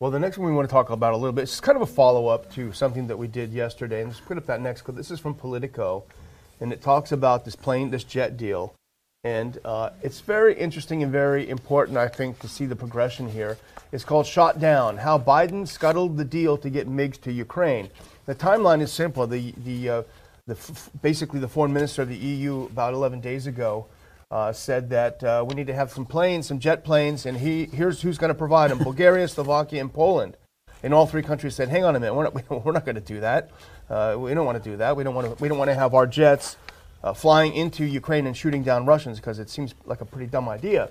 Well, 0.00 0.10
the 0.10 0.18
next 0.18 0.36
one 0.36 0.48
we 0.48 0.54
want 0.54 0.68
to 0.68 0.72
talk 0.72 0.90
about 0.90 1.12
a 1.12 1.16
little 1.16 1.32
bit 1.32 1.44
is 1.44 1.60
kind 1.60 1.76
of 1.76 1.82
a 1.82 1.86
follow 1.86 2.26
up 2.26 2.52
to 2.54 2.72
something 2.72 3.06
that 3.06 3.16
we 3.16 3.28
did 3.28 3.52
yesterday. 3.52 4.00
And 4.00 4.08
let's 4.10 4.20
put 4.20 4.36
up 4.36 4.46
that 4.46 4.60
next 4.60 4.82
clip. 4.82 4.96
This 4.96 5.10
is 5.12 5.20
from 5.20 5.34
Politico, 5.34 6.04
and 6.62 6.72
it 6.72 6.80
talks 6.80 7.10
about 7.10 7.44
this 7.44 7.56
plane, 7.56 7.90
this 7.90 8.04
jet 8.04 8.36
deal. 8.36 8.72
And 9.24 9.58
uh, 9.64 9.90
it's 10.02 10.20
very 10.20 10.54
interesting 10.54 11.02
and 11.02 11.10
very 11.10 11.48
important, 11.48 11.98
I 11.98 12.06
think, 12.06 12.38
to 12.38 12.48
see 12.48 12.66
the 12.66 12.76
progression 12.76 13.28
here. 13.28 13.58
It's 13.90 14.04
called 14.04 14.26
Shot 14.26 14.60
Down 14.60 14.96
How 14.96 15.18
Biden 15.18 15.66
Scuttled 15.66 16.16
the 16.16 16.24
Deal 16.24 16.56
to 16.58 16.70
Get 16.70 16.88
MiGs 16.88 17.20
to 17.22 17.32
Ukraine. 17.32 17.90
The 18.26 18.34
timeline 18.36 18.80
is 18.80 18.92
simple. 18.92 19.26
The, 19.26 19.52
the, 19.64 19.88
uh, 19.88 20.02
the 20.46 20.54
f- 20.54 20.88
basically, 21.02 21.40
the 21.40 21.48
foreign 21.48 21.72
minister 21.72 22.02
of 22.02 22.08
the 22.08 22.16
EU 22.16 22.66
about 22.66 22.94
11 22.94 23.20
days 23.20 23.48
ago 23.48 23.86
uh, 24.30 24.52
said 24.52 24.88
that 24.90 25.22
uh, 25.24 25.44
we 25.46 25.56
need 25.56 25.66
to 25.66 25.74
have 25.74 25.90
some 25.90 26.06
planes, 26.06 26.46
some 26.46 26.60
jet 26.60 26.84
planes, 26.84 27.26
and 27.26 27.38
he, 27.38 27.66
here's 27.66 28.02
who's 28.02 28.18
going 28.18 28.28
to 28.28 28.38
provide 28.38 28.70
them 28.70 28.78
Bulgaria, 28.78 29.26
Slovakia, 29.36 29.80
and 29.80 29.92
Poland. 29.92 30.36
And 30.84 30.94
all 30.94 31.06
three 31.06 31.22
countries 31.22 31.54
said, 31.54 31.68
hang 31.68 31.84
on 31.84 31.94
a 31.96 32.00
minute, 32.00 32.14
we're 32.14 32.24
not, 32.24 32.50
we're 32.64 32.72
not 32.72 32.84
going 32.84 32.94
to 32.94 33.00
do 33.00 33.20
that. 33.20 33.50
Uh, 33.92 34.16
we 34.16 34.32
don't 34.32 34.46
want 34.46 34.62
to 34.62 34.70
do 34.70 34.78
that. 34.78 34.96
We 34.96 35.04
don't 35.04 35.14
want 35.14 35.36
to, 35.36 35.42
we 35.42 35.48
don't 35.48 35.58
want 35.58 35.68
to 35.68 35.74
have 35.74 35.92
our 35.92 36.06
jets 36.06 36.56
uh, 37.04 37.12
flying 37.12 37.52
into 37.52 37.84
Ukraine 37.84 38.26
and 38.26 38.34
shooting 38.34 38.62
down 38.62 38.86
Russians 38.86 39.18
because 39.20 39.38
it 39.38 39.50
seems 39.50 39.74
like 39.84 40.00
a 40.00 40.06
pretty 40.06 40.28
dumb 40.28 40.48
idea. 40.48 40.90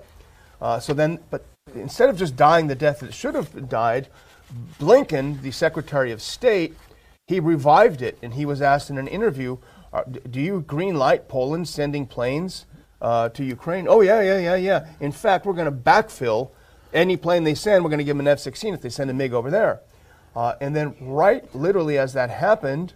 Uh, 0.61 0.79
so 0.79 0.93
then, 0.93 1.19
but 1.31 1.43
instead 1.73 2.09
of 2.09 2.17
just 2.17 2.35
dying 2.35 2.67
the 2.67 2.75
death 2.75 2.99
that 2.99 3.11
should 3.11 3.33
have 3.33 3.67
died, 3.67 4.07
Blinken, 4.79 5.41
the 5.41 5.49
Secretary 5.49 6.11
of 6.11 6.21
State, 6.21 6.75
he 7.25 7.39
revived 7.39 8.03
it, 8.03 8.19
and 8.21 8.35
he 8.35 8.45
was 8.45 8.61
asked 8.61 8.91
in 8.91 8.99
an 8.99 9.07
interview, 9.07 9.57
uh, 9.91 10.03
"Do 10.03 10.39
you 10.39 10.61
green 10.61 10.95
light 10.95 11.27
Poland 11.27 11.67
sending 11.67 12.05
planes 12.05 12.67
uh, 13.01 13.29
to 13.29 13.43
Ukraine?" 13.43 13.87
Oh 13.89 14.01
yeah, 14.01 14.21
yeah, 14.21 14.37
yeah, 14.37 14.55
yeah. 14.55 14.87
In 14.99 15.11
fact, 15.11 15.47
we're 15.47 15.53
going 15.53 15.65
to 15.65 15.71
backfill 15.71 16.51
any 16.93 17.17
plane 17.17 17.45
they 17.45 17.55
send. 17.55 17.83
We're 17.83 17.89
going 17.89 17.99
to 17.99 18.03
give 18.03 18.17
them 18.17 18.27
an 18.27 18.31
F-16 18.31 18.75
if 18.75 18.81
they 18.81 18.89
send 18.89 19.09
a 19.09 19.13
MiG 19.13 19.33
over 19.33 19.49
there. 19.49 19.81
Uh, 20.35 20.55
and 20.61 20.75
then, 20.75 20.95
right, 21.01 21.53
literally 21.53 21.97
as 21.97 22.13
that 22.13 22.29
happened, 22.29 22.93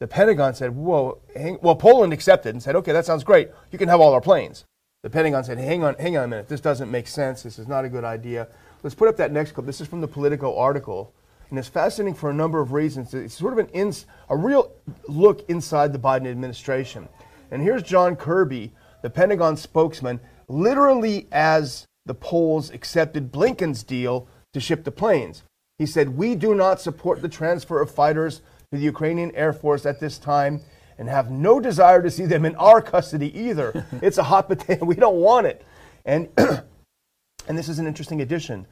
the 0.00 0.06
Pentagon 0.06 0.54
said, 0.54 0.74
"Whoa!" 0.74 1.18
Hang, 1.36 1.58
well, 1.60 1.76
Poland 1.76 2.12
accepted 2.12 2.54
and 2.54 2.62
said, 2.62 2.74
"Okay, 2.76 2.92
that 2.92 3.04
sounds 3.04 3.24
great. 3.24 3.50
You 3.70 3.78
can 3.78 3.88
have 3.88 4.00
all 4.00 4.12
our 4.12 4.20
planes." 4.20 4.64
the 5.02 5.10
Pentagon 5.10 5.44
said, 5.44 5.58
"Hang 5.58 5.82
on, 5.82 5.94
hang 5.94 6.16
on 6.16 6.24
a 6.24 6.28
minute. 6.28 6.48
This 6.48 6.60
doesn't 6.60 6.90
make 6.90 7.06
sense. 7.06 7.42
This 7.42 7.58
is 7.58 7.66
not 7.66 7.84
a 7.84 7.88
good 7.88 8.04
idea." 8.04 8.48
Let's 8.82 8.94
put 8.94 9.08
up 9.08 9.16
that 9.16 9.32
next 9.32 9.52
clip. 9.52 9.66
This 9.66 9.80
is 9.80 9.88
from 9.88 10.00
the 10.00 10.08
Politico 10.08 10.56
article, 10.56 11.12
and 11.48 11.58
it's 11.58 11.68
fascinating 11.68 12.14
for 12.14 12.30
a 12.30 12.34
number 12.34 12.60
of 12.60 12.72
reasons. 12.72 13.14
It's 13.14 13.34
sort 13.34 13.52
of 13.52 13.58
an 13.58 13.68
ins, 13.68 14.06
a 14.28 14.36
real 14.36 14.72
look 15.08 15.48
inside 15.48 15.92
the 15.92 15.98
Biden 15.98 16.26
administration. 16.26 17.08
And 17.50 17.62
here's 17.62 17.82
John 17.82 18.16
Kirby, 18.16 18.72
the 19.02 19.10
Pentagon 19.10 19.56
spokesman, 19.56 20.20
literally 20.48 21.28
as 21.32 21.86
the 22.06 22.14
Poles 22.14 22.70
accepted 22.70 23.32
Blinken's 23.32 23.82
deal 23.82 24.28
to 24.52 24.60
ship 24.60 24.84
the 24.84 24.92
planes. 24.92 25.42
He 25.80 25.86
said, 25.86 26.18
"We 26.18 26.34
do 26.34 26.54
not 26.54 26.78
support 26.78 27.22
the 27.22 27.28
transfer 27.30 27.80
of 27.80 27.90
fighters 27.90 28.42
to 28.70 28.76
the 28.76 28.80
Ukrainian 28.80 29.34
Air 29.34 29.54
Force 29.54 29.86
at 29.86 29.98
this 29.98 30.18
time." 30.18 30.60
And 30.98 31.08
have 31.08 31.30
no 31.30 31.58
desire 31.58 32.02
to 32.02 32.10
see 32.10 32.26
them 32.26 32.44
in 32.44 32.54
our 32.56 32.82
custody 32.82 33.34
either. 33.34 33.86
it's 34.02 34.18
a 34.18 34.24
hot 34.24 34.46
potato. 34.48 34.84
We 34.84 34.96
don't 34.96 35.16
want 35.16 35.46
it. 35.46 35.64
And 36.04 36.28
and 36.36 37.56
this 37.56 37.70
is 37.70 37.78
an 37.78 37.86
interesting 37.86 38.20
addition. 38.20 38.66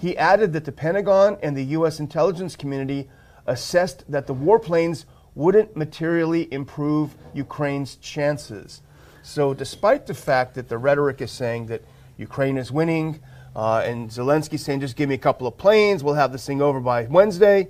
He 0.00 0.16
added 0.16 0.54
that 0.54 0.64
the 0.64 0.72
Pentagon 0.72 1.36
and 1.42 1.54
the 1.54 1.64
U.S. 1.76 2.00
intelligence 2.00 2.56
community 2.56 3.10
assessed 3.46 4.10
that 4.10 4.26
the 4.26 4.34
warplanes 4.34 5.04
wouldn't 5.34 5.76
materially 5.76 6.50
improve 6.50 7.14
Ukraine's 7.34 7.96
chances. 7.96 8.80
So, 9.22 9.52
despite 9.52 10.06
the 10.06 10.14
fact 10.14 10.54
that 10.54 10.70
the 10.70 10.78
rhetoric 10.78 11.20
is 11.20 11.30
saying 11.30 11.66
that 11.66 11.82
Ukraine 12.16 12.56
is 12.56 12.72
winning, 12.72 13.20
uh, 13.54 13.82
and 13.84 14.10
Zelensky 14.10 14.58
saying, 14.58 14.80
just 14.80 14.96
give 14.96 15.08
me 15.08 15.14
a 15.14 15.18
couple 15.18 15.46
of 15.46 15.56
planes, 15.56 16.02
we'll 16.02 16.14
have 16.14 16.32
this 16.32 16.46
thing 16.46 16.60
over 16.60 16.80
by 16.80 17.04
Wednesday, 17.04 17.68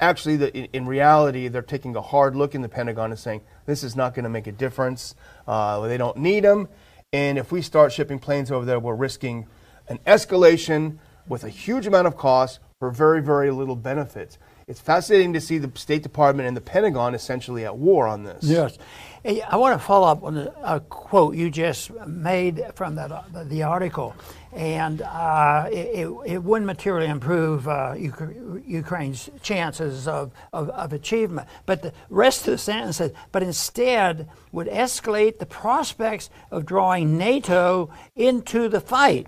actually, 0.00 0.36
the, 0.36 0.56
in, 0.56 0.68
in, 0.72 0.86
reality, 0.86 1.48
they're 1.48 1.62
taking 1.62 1.96
a 1.96 2.02
hard 2.02 2.36
look 2.36 2.54
in 2.54 2.62
the 2.62 2.68
Pentagon 2.68 3.10
and 3.10 3.18
saying, 3.18 3.42
this 3.66 3.82
is 3.82 3.96
not 3.96 4.14
going 4.14 4.24
to 4.24 4.30
make 4.30 4.46
a 4.46 4.52
difference. 4.52 5.14
Uh, 5.46 5.80
they 5.86 5.96
don't 5.96 6.16
need 6.16 6.44
them. 6.44 6.68
And 7.12 7.38
if 7.38 7.52
we 7.52 7.62
start 7.62 7.92
shipping 7.92 8.18
planes 8.18 8.50
over 8.50 8.64
there, 8.64 8.80
we're 8.80 8.94
risking 8.94 9.46
an 9.88 9.98
escalation 10.06 10.98
with 11.28 11.44
a 11.44 11.48
huge 11.48 11.86
amount 11.86 12.06
of 12.06 12.16
cost 12.16 12.60
for 12.78 12.90
very, 12.90 13.22
very 13.22 13.50
little 13.50 13.76
benefits. 13.76 14.38
It's 14.66 14.80
fascinating 14.80 15.34
to 15.34 15.40
see 15.40 15.58
the 15.58 15.70
State 15.78 16.02
Department 16.02 16.48
and 16.48 16.56
the 16.56 16.60
Pentagon 16.60 17.14
essentially 17.14 17.64
at 17.64 17.76
war 17.76 18.06
on 18.06 18.24
this. 18.24 18.44
Yes. 18.44 18.78
I 19.24 19.56
want 19.56 19.78
to 19.78 19.84
follow 19.84 20.06
up 20.08 20.22
on 20.22 20.50
a 20.62 20.80
quote 20.80 21.34
you 21.34 21.50
just 21.50 21.90
made 22.06 22.62
from 22.74 22.94
that, 22.96 23.10
uh, 23.10 23.22
the 23.44 23.62
article. 23.62 24.14
And 24.52 25.00
uh, 25.02 25.68
it, 25.72 26.08
it, 26.26 26.42
wouldn't 26.42 26.66
materially 26.66 27.08
improve 27.08 27.66
uh, 27.66 27.94
Ukraine's 27.94 29.30
chances 29.42 30.06
of, 30.06 30.32
of, 30.52 30.68
of, 30.70 30.92
achievement. 30.92 31.48
But 31.66 31.82
the 31.82 31.92
rest 32.10 32.46
of 32.46 32.52
the 32.52 32.58
sentence 32.58 32.98
says, 32.98 33.12
but 33.32 33.42
instead 33.42 34.28
would 34.52 34.68
escalate 34.68 35.38
the 35.38 35.46
prospects 35.46 36.30
of 36.50 36.66
drawing 36.66 37.18
NATO 37.18 37.90
into 38.14 38.68
the 38.68 38.80
fight 38.80 39.26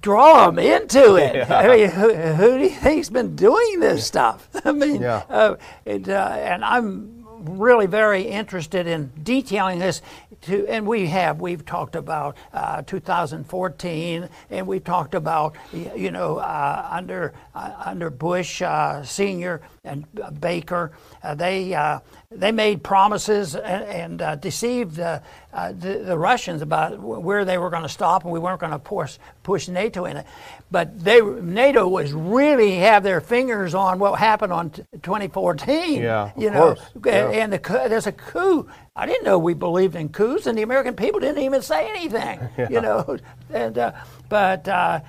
draw 0.00 0.50
them 0.50 0.58
into 0.58 1.14
it. 1.16 1.34
Yeah. 1.34 1.56
I 1.56 1.76
mean, 1.76 1.90
who, 1.90 2.14
who, 2.14 2.58
do 2.58 2.64
you 2.64 2.70
think's 2.70 3.08
been 3.08 3.36
doing 3.36 3.80
this 3.80 4.06
stuff? 4.06 4.48
I 4.64 4.72
mean, 4.72 5.02
yeah. 5.02 5.24
uh, 5.28 5.56
it, 5.84 6.08
uh, 6.08 6.36
and 6.38 6.64
I'm 6.64 7.22
really 7.44 7.86
very 7.86 8.22
interested 8.22 8.86
in 8.86 9.10
detailing 9.22 9.78
this 9.78 10.02
to, 10.42 10.66
and 10.68 10.86
we 10.86 11.06
have 11.06 11.40
we've 11.40 11.64
talked 11.64 11.96
about 11.96 12.36
uh, 12.52 12.82
2014 12.82 14.28
and 14.50 14.66
we've 14.66 14.84
talked 14.84 15.14
about 15.14 15.56
you 15.72 16.10
know 16.10 16.38
uh, 16.38 16.88
under 16.90 17.32
uh, 17.54 17.72
under 17.84 18.10
Bush 18.10 18.62
uh, 18.62 19.02
senior 19.04 19.60
and 19.84 20.06
Baker 20.40 20.92
uh, 21.24 21.34
they 21.34 21.74
uh, 21.74 21.98
they 22.30 22.52
made 22.52 22.84
promises 22.84 23.56
and, 23.56 24.20
and 24.20 24.40
deceived 24.40 24.94
the, 24.94 25.20
the 25.52 26.16
Russians 26.16 26.62
about 26.62 27.00
where 27.00 27.44
they 27.44 27.58
were 27.58 27.68
going 27.68 27.82
to 27.82 27.88
stop 27.88 28.22
and 28.22 28.32
we 28.32 28.38
weren't 28.38 28.60
going 28.60 28.70
to 28.70 28.78
push 28.78 29.18
push 29.42 29.66
NATO 29.66 30.04
in 30.04 30.18
it 30.18 30.26
but 30.70 31.02
they 31.02 31.20
NATO 31.20 31.88
was 31.88 32.12
really 32.12 32.76
have 32.76 33.02
their 33.02 33.20
fingers 33.20 33.74
on 33.74 33.98
what 33.98 34.20
happened 34.20 34.52
on 34.52 34.70
2014 34.70 36.00
yeah 36.00 36.30
you 36.38 36.50
know 36.50 36.76
yeah. 37.04 37.30
and 37.30 37.52
the, 37.52 37.58
there's 37.88 38.06
a 38.06 38.12
coup 38.12 38.68
I 38.94 39.06
didn't 39.06 39.24
know 39.24 39.38
we 39.38 39.54
believed 39.54 39.96
in 39.96 40.10
coups, 40.10 40.46
and 40.46 40.56
the 40.56 40.60
American 40.60 40.94
people 40.94 41.18
didn't 41.18 41.42
even 41.42 41.62
say 41.62 41.88
anything, 41.88 42.40
yeah. 42.58 42.68
you 42.68 42.82
know. 42.82 43.16
And 43.48 43.78
uh, 43.78 43.92
but 44.28 44.68
uh, 44.68 45.00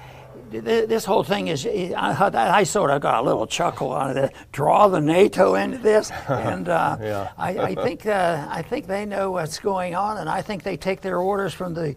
this 0.62 1.06
whole 1.06 1.24
thing 1.24 1.48
is, 1.48 1.66
I, 1.66 2.30
I, 2.34 2.64
sort 2.64 2.92
of 2.92 3.02
got 3.02 3.24
a 3.24 3.26
little 3.26 3.48
chuckle 3.48 3.92
on 3.92 4.18
it. 4.18 4.34
Draw 4.52 4.88
the 4.90 5.02
NATO 5.02 5.56
into 5.56 5.78
this, 5.78 6.12
and 6.28 6.70
uh, 6.70 6.98
yeah. 7.02 7.32
I, 7.38 7.50
I, 7.58 7.76
think 7.76 8.06
uh, 8.06 8.48
I 8.50 8.62
think 8.62 8.88
they 8.88 9.06
know 9.06 9.32
what's 9.32 9.60
going 9.60 9.96
on, 9.96 10.18
and 10.18 10.30
I 10.30 10.42
think 10.42 10.64
they 10.64 10.78
take 10.78 11.02
their 11.02 11.18
orders 11.18 11.54
from 11.54 11.74
the 11.74 11.96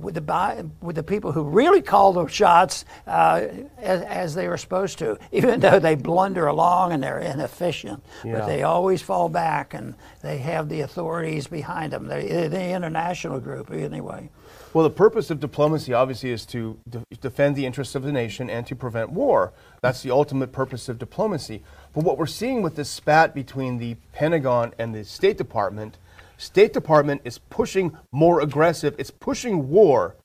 with 0.00 0.14
the 0.14 0.70
with 0.80 0.96
the 0.96 1.02
people 1.02 1.32
who 1.32 1.44
really 1.44 1.82
call 1.82 2.12
the 2.12 2.26
shots 2.26 2.84
uh, 3.06 3.46
as, 3.78 4.02
as, 4.02 4.34
they 4.34 4.48
were 4.48 4.58
supposed 4.58 4.98
to, 4.98 5.18
even 5.32 5.60
though 5.60 5.78
they 5.78 5.94
blunder 5.94 6.46
along 6.46 6.92
and 6.92 7.02
they're 7.02 7.20
inefficient. 7.20 8.04
Yeah. 8.24 8.40
But 8.40 8.46
they 8.46 8.62
always 8.62 9.02
fall 9.02 9.28
back, 9.28 9.74
and 9.74 9.94
they 10.22 10.38
have 10.38 10.68
the 10.68 10.80
authorities 10.80 11.46
behind 11.46 11.92
them. 11.92 12.06
They, 12.06 12.48
the 12.48 12.70
international 12.70 13.40
group, 13.40 13.70
anyway. 13.70 14.30
Well, 14.74 14.82
the 14.82 14.90
purpose 14.90 15.30
of 15.30 15.38
diplomacy 15.38 15.94
obviously 15.94 16.32
is 16.32 16.44
to 16.46 16.76
de- 16.90 17.04
defend 17.20 17.54
the 17.54 17.64
interests 17.64 17.94
of 17.94 18.02
the 18.02 18.10
nation 18.10 18.50
and 18.50 18.66
to 18.66 18.74
prevent 18.74 19.10
war. 19.10 19.52
That's 19.82 20.02
the 20.02 20.10
ultimate 20.10 20.50
purpose 20.50 20.88
of 20.88 20.98
diplomacy. 20.98 21.62
But 21.94 22.02
what 22.02 22.18
we're 22.18 22.26
seeing 22.26 22.60
with 22.60 22.74
this 22.74 22.90
spat 22.90 23.36
between 23.36 23.78
the 23.78 23.94
Pentagon 24.12 24.74
and 24.76 24.92
the 24.92 25.04
State 25.04 25.38
Department, 25.38 25.96
State 26.38 26.72
Department 26.72 27.20
is 27.22 27.38
pushing 27.38 27.96
more 28.10 28.40
aggressive. 28.40 28.96
It's 28.98 29.12
pushing 29.12 29.70
war, 29.70 30.16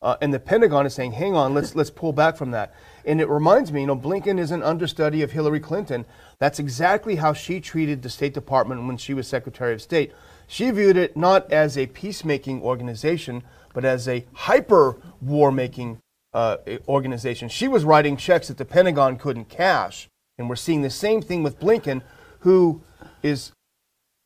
uh, 0.00 0.16
and 0.22 0.32
the 0.32 0.40
Pentagon 0.40 0.86
is 0.86 0.94
saying, 0.94 1.12
"Hang 1.12 1.36
on, 1.36 1.52
let's 1.52 1.76
let's 1.76 1.90
pull 1.90 2.14
back 2.14 2.38
from 2.38 2.50
that." 2.52 2.72
And 3.04 3.20
it 3.20 3.28
reminds 3.28 3.72
me, 3.72 3.82
you 3.82 3.88
know, 3.88 3.96
Blinken 3.96 4.38
is 4.38 4.50
an 4.50 4.62
understudy 4.62 5.20
of 5.20 5.32
Hillary 5.32 5.60
Clinton. 5.60 6.06
That's 6.38 6.58
exactly 6.58 7.16
how 7.16 7.34
she 7.34 7.60
treated 7.60 8.00
the 8.00 8.08
State 8.08 8.32
Department 8.32 8.86
when 8.86 8.96
she 8.96 9.12
was 9.12 9.28
Secretary 9.28 9.74
of 9.74 9.82
State. 9.82 10.12
She 10.46 10.70
viewed 10.70 10.96
it 10.96 11.14
not 11.14 11.52
as 11.52 11.76
a 11.76 11.88
peacemaking 11.88 12.62
organization, 12.62 13.42
but 13.78 13.84
as 13.84 14.08
a 14.08 14.24
hyper 14.32 14.96
war 15.20 15.52
making 15.52 16.00
uh, 16.34 16.56
organization. 16.88 17.48
She 17.48 17.68
was 17.68 17.84
writing 17.84 18.16
checks 18.16 18.48
that 18.48 18.56
the 18.56 18.64
Pentagon 18.64 19.16
couldn't 19.16 19.48
cash. 19.48 20.08
And 20.36 20.48
we're 20.48 20.56
seeing 20.56 20.82
the 20.82 20.90
same 20.90 21.22
thing 21.22 21.44
with 21.44 21.60
Blinken, 21.60 22.02
who 22.40 22.82
is 23.22 23.52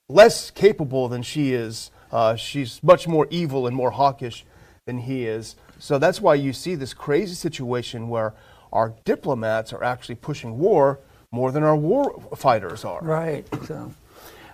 less 0.09 0.51
capable 0.51 1.07
than 1.07 1.23
she 1.23 1.53
is. 1.53 1.91
Uh, 2.11 2.35
she's 2.35 2.83
much 2.83 3.07
more 3.07 3.27
evil 3.29 3.67
and 3.67 3.77
more 3.77 3.91
hawkish 3.91 4.47
than 4.87 5.01
he 5.01 5.27
is. 5.27 5.55
So 5.79 5.99
that's 5.99 6.19
why 6.19 6.37
you 6.37 6.55
see 6.55 6.75
this 6.75 6.95
crazy 6.95 7.35
situation 7.35 8.09
where 8.09 8.33
our 8.73 8.95
diplomats 9.05 9.71
are 9.75 9.85
actually 9.85 10.15
pushing 10.15 10.59
war 10.59 10.99
more 11.31 11.53
than 11.53 11.63
our 11.63 11.77
war 11.77 12.19
fighters 12.37 12.87
are. 12.87 13.03
Right. 13.03 13.47
So, 13.67 13.93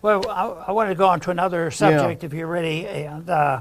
well, 0.02 0.28
I, 0.28 0.70
I 0.70 0.72
want 0.72 0.88
to 0.90 0.96
go 0.96 1.06
on 1.06 1.20
to 1.20 1.30
another 1.30 1.70
subject 1.70 2.24
yeah. 2.24 2.26
if 2.26 2.32
you're 2.32 2.48
ready. 2.48 2.84
And 2.88 3.30
uh, 3.30 3.60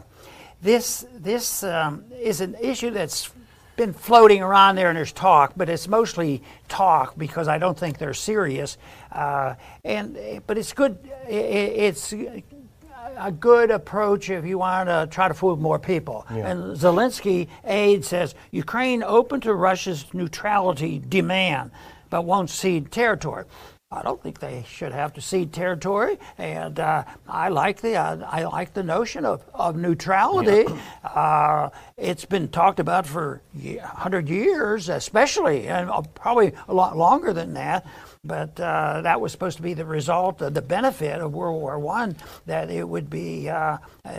this 0.62 1.06
this 1.14 1.64
um, 1.64 2.04
is 2.20 2.42
an 2.42 2.56
issue 2.60 2.92
that's 2.92 3.32
been 3.76 3.94
floating 3.94 4.42
around 4.42 4.76
there 4.76 4.90
and 4.90 4.98
there's 4.98 5.12
talk, 5.12 5.54
but 5.56 5.70
it's 5.70 5.88
mostly 5.88 6.42
talk 6.68 7.18
because 7.18 7.48
I 7.48 7.60
don't 7.60 7.78
think 7.78 8.00
they're 8.00 8.14
serious. 8.14 8.78
Uh, 9.12 9.54
and 9.84 10.18
but 10.48 10.58
it's 10.58 10.74
good. 10.74 10.98
It's 11.28 12.12
a 12.12 13.32
good 13.32 13.72
approach 13.72 14.30
if 14.30 14.46
you 14.46 14.58
want 14.58 14.90
to 14.90 15.08
try 15.10 15.28
to 15.28 15.34
fool 15.34 15.56
more 15.56 15.80
people. 15.80 16.26
Yeah. 16.30 16.52
And 16.52 16.76
Zelensky 16.76 17.48
aide 17.64 18.04
says 18.04 18.36
Ukraine 18.52 19.04
open 19.04 19.42
to 19.42 19.54
Russia's 19.54 20.06
neutrality 20.14 21.02
demand, 21.08 21.72
but 22.10 22.24
won't 22.24 22.50
cede 22.50 22.92
territory. 22.92 23.46
I 23.90 24.02
don't 24.02 24.22
think 24.22 24.40
they 24.40 24.66
should 24.68 24.92
have 24.92 25.14
to 25.14 25.22
cede 25.22 25.54
territory, 25.54 26.20
and 26.38 26.78
uh, 26.78 27.06
I 27.26 27.48
like 27.48 27.80
the 27.80 27.96
uh, 27.96 28.18
I 28.28 28.44
like 28.44 28.74
the 28.74 28.84
notion 28.84 29.24
of, 29.24 29.46
of 29.54 29.78
neutrality. 29.78 30.66
Yeah. 30.70 31.08
Uh, 31.10 31.70
it's 31.96 32.26
been 32.26 32.50
talked 32.50 32.82
about 32.82 33.08
for 33.08 33.42
hundred 33.82 34.28
years, 34.28 34.90
especially, 34.90 35.70
and 35.70 35.90
uh, 35.90 36.02
probably 36.02 36.52
a 36.68 36.74
lot 36.74 36.98
longer 36.98 37.32
than 37.32 37.54
that. 37.54 37.86
But 38.26 38.60
uh, 38.60 39.04
that 39.04 39.22
was 39.22 39.32
supposed 39.32 39.56
to 39.56 39.64
be 39.64 39.74
the 39.74 39.86
result, 39.86 40.42
of 40.42 40.54
the 40.54 40.62
benefit 40.62 41.22
of 41.22 41.34
World 41.34 41.62
War 41.62 41.80
One, 41.80 42.18
that 42.46 42.70
it 42.70 42.84
would 42.84 43.10
be, 43.10 43.48
uh, 43.48 43.78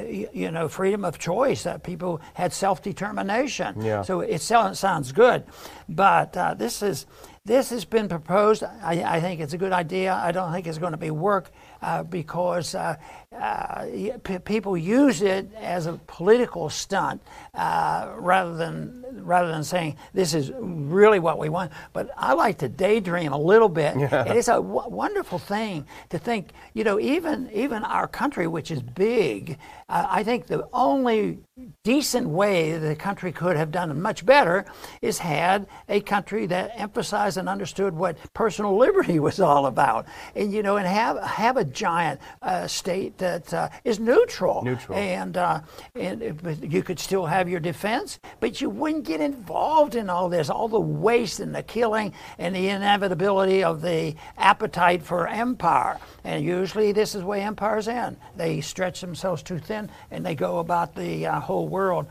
you 0.08 0.50
know, 0.50 0.68
freedom 0.68 1.04
of 1.04 1.18
choice, 1.18 1.64
that 1.64 1.82
people 1.82 2.22
had 2.32 2.54
self 2.54 2.80
determination. 2.80 3.82
Yeah. 3.82 4.00
So 4.00 4.20
it 4.20 4.40
sounds 4.40 5.12
good, 5.12 5.44
but 5.90 6.32
this 6.56 6.80
is 6.80 7.04
this 7.48 7.70
has 7.70 7.86
been 7.86 8.08
proposed. 8.08 8.62
I, 8.62 9.02
I, 9.16 9.20
think 9.20 9.40
it's 9.40 9.54
a 9.54 9.58
good 9.58 9.72
idea. 9.72 10.12
I 10.14 10.32
don't 10.32 10.52
think 10.52 10.66
it's 10.66 10.76
going 10.76 10.92
to 10.92 10.98
be 10.98 11.10
work 11.10 11.50
uh, 11.80 12.02
because 12.02 12.74
uh, 12.74 12.96
uh, 13.36 13.84
p- 14.24 14.38
people 14.38 14.76
use 14.76 15.20
it 15.20 15.52
as 15.54 15.86
a 15.86 15.92
political 16.06 16.70
stunt 16.70 17.20
uh, 17.54 18.10
rather 18.16 18.56
than 18.56 19.04
rather 19.20 19.48
than 19.48 19.62
saying 19.62 19.96
this 20.14 20.32
is 20.32 20.50
really 20.58 21.18
what 21.18 21.38
we 21.38 21.50
want. 21.50 21.70
But 21.92 22.10
I 22.16 22.32
like 22.32 22.58
to 22.58 22.68
daydream 22.68 23.32
a 23.32 23.38
little 23.38 23.68
bit. 23.68 23.96
Yeah. 24.08 24.24
And 24.24 24.38
it's 24.38 24.48
a 24.48 24.52
w- 24.52 24.88
wonderful 24.88 25.38
thing 25.38 25.84
to 26.10 26.18
think. 26.18 26.50
You 26.72 26.84
know, 26.84 27.00
even 27.00 27.50
even 27.52 27.84
our 27.84 28.06
country, 28.06 28.46
which 28.46 28.70
is 28.70 28.80
big, 28.80 29.58
uh, 29.88 30.06
I 30.08 30.22
think 30.22 30.46
the 30.46 30.66
only 30.72 31.38
decent 31.82 32.28
way 32.28 32.78
the 32.78 32.94
country 32.94 33.32
could 33.32 33.56
have 33.56 33.70
done 33.72 34.00
much 34.00 34.24
better 34.24 34.64
is 35.02 35.18
had 35.18 35.66
a 35.88 36.00
country 36.00 36.46
that 36.46 36.70
emphasized 36.76 37.36
and 37.38 37.48
understood 37.48 37.94
what 37.94 38.16
personal 38.34 38.76
liberty 38.84 39.18
was 39.18 39.40
all 39.40 39.66
about, 39.66 40.06
and 40.36 40.52
you 40.52 40.62
know, 40.62 40.76
and 40.76 40.86
have 40.86 41.20
have 41.22 41.56
a 41.56 41.64
giant 41.64 42.20
uh, 42.42 42.66
state 42.66 43.17
that 43.18 43.52
uh, 43.52 43.68
is 43.84 43.98
neutral. 43.98 44.62
Neutral. 44.62 44.98
And 44.98 45.36
uh, 45.36 45.60
and 45.94 46.62
you 46.62 46.82
could 46.82 46.98
still 46.98 47.26
have 47.26 47.48
your 47.48 47.60
defense, 47.60 48.18
but 48.40 48.60
you 48.60 48.70
wouldn't 48.70 49.04
get 49.04 49.20
involved 49.20 49.94
in 49.94 50.10
all 50.10 50.28
this, 50.28 50.50
all 50.50 50.68
the 50.68 50.80
waste 50.80 51.40
and 51.40 51.54
the 51.54 51.62
killing 51.62 52.12
and 52.38 52.54
the 52.54 52.68
inevitability 52.68 53.62
of 53.62 53.82
the 53.82 54.14
appetite 54.36 55.02
for 55.02 55.28
empire. 55.28 55.98
And 56.24 56.44
usually, 56.44 56.92
this 56.92 57.14
is 57.14 57.22
where 57.22 57.40
empires 57.40 57.88
end. 57.88 58.16
They 58.36 58.60
stretch 58.60 59.00
themselves 59.00 59.42
too 59.42 59.58
thin, 59.58 59.90
and 60.10 60.24
they 60.24 60.34
go 60.34 60.58
about 60.58 60.94
the 60.94 61.26
uh, 61.26 61.40
whole 61.40 61.68
world. 61.68 62.06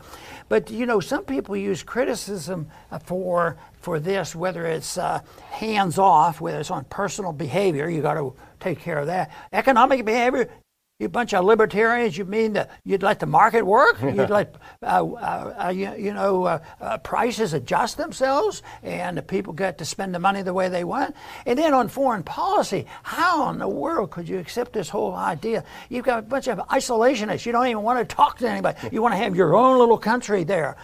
But 0.48 0.70
you 0.70 0.86
know, 0.86 1.00
some 1.00 1.24
people 1.24 1.56
use 1.56 1.82
criticism 1.82 2.68
uh, 2.90 2.98
for 2.98 3.56
for 3.80 4.00
this, 4.00 4.34
whether 4.34 4.66
it's 4.66 4.98
uh, 4.98 5.20
hands 5.50 5.98
off, 5.98 6.40
whether 6.40 6.60
it's 6.60 6.70
on 6.70 6.84
personal 6.84 7.32
behavior, 7.32 7.88
you 7.88 8.02
got 8.02 8.14
to 8.14 8.34
take 8.60 8.80
care 8.80 8.98
of 8.98 9.06
that. 9.06 9.30
Economic 9.52 10.04
behavior, 10.04 10.50
you 10.98 11.08
bunch 11.08 11.32
of 11.32 11.44
libertarians, 11.44 12.18
you 12.18 12.24
mean 12.24 12.54
that 12.54 12.70
you'd 12.82 13.04
let 13.04 13.20
the 13.20 13.26
market 13.26 13.62
work? 13.64 14.02
You'd 14.02 14.30
let, 14.30 14.56
uh, 14.82 15.04
uh, 15.04 15.66
uh, 15.66 15.68
you, 15.68 15.94
you, 15.96 16.12
know, 16.12 16.42
uh, 16.44 16.58
uh, 16.80 16.98
prices 16.98 17.52
adjust 17.52 17.96
themselves 17.96 18.62
and 18.82 19.16
the 19.16 19.22
people 19.22 19.52
get 19.52 19.78
to 19.78 19.84
spend 19.84 20.12
the 20.12 20.18
money 20.18 20.42
the 20.42 20.52
way 20.52 20.68
they 20.68 20.82
want? 20.82 21.14
And 21.46 21.56
then 21.56 21.72
on 21.72 21.86
foreign 21.86 22.24
policy, 22.24 22.84
how 23.04 23.48
in 23.50 23.58
the 23.58 23.68
world 23.68 24.10
could 24.10 24.28
you 24.28 24.38
accept 24.38 24.72
this 24.72 24.88
whole 24.88 25.14
idea? 25.14 25.62
You've 25.88 26.04
got 26.04 26.18
a 26.18 26.22
bunch 26.22 26.48
of 26.48 26.58
isolationists. 26.58 27.46
You 27.46 27.52
don't 27.52 27.68
even 27.68 27.82
want 27.84 28.00
to 28.00 28.16
talk 28.16 28.38
to 28.38 28.48
anybody. 28.48 28.76
You 28.98 29.02
want 29.02 29.12
to 29.12 29.18
have 29.18 29.36
your 29.36 29.54
own 29.54 29.78
little 29.78 29.98
country 29.98 30.42
there 30.42 30.76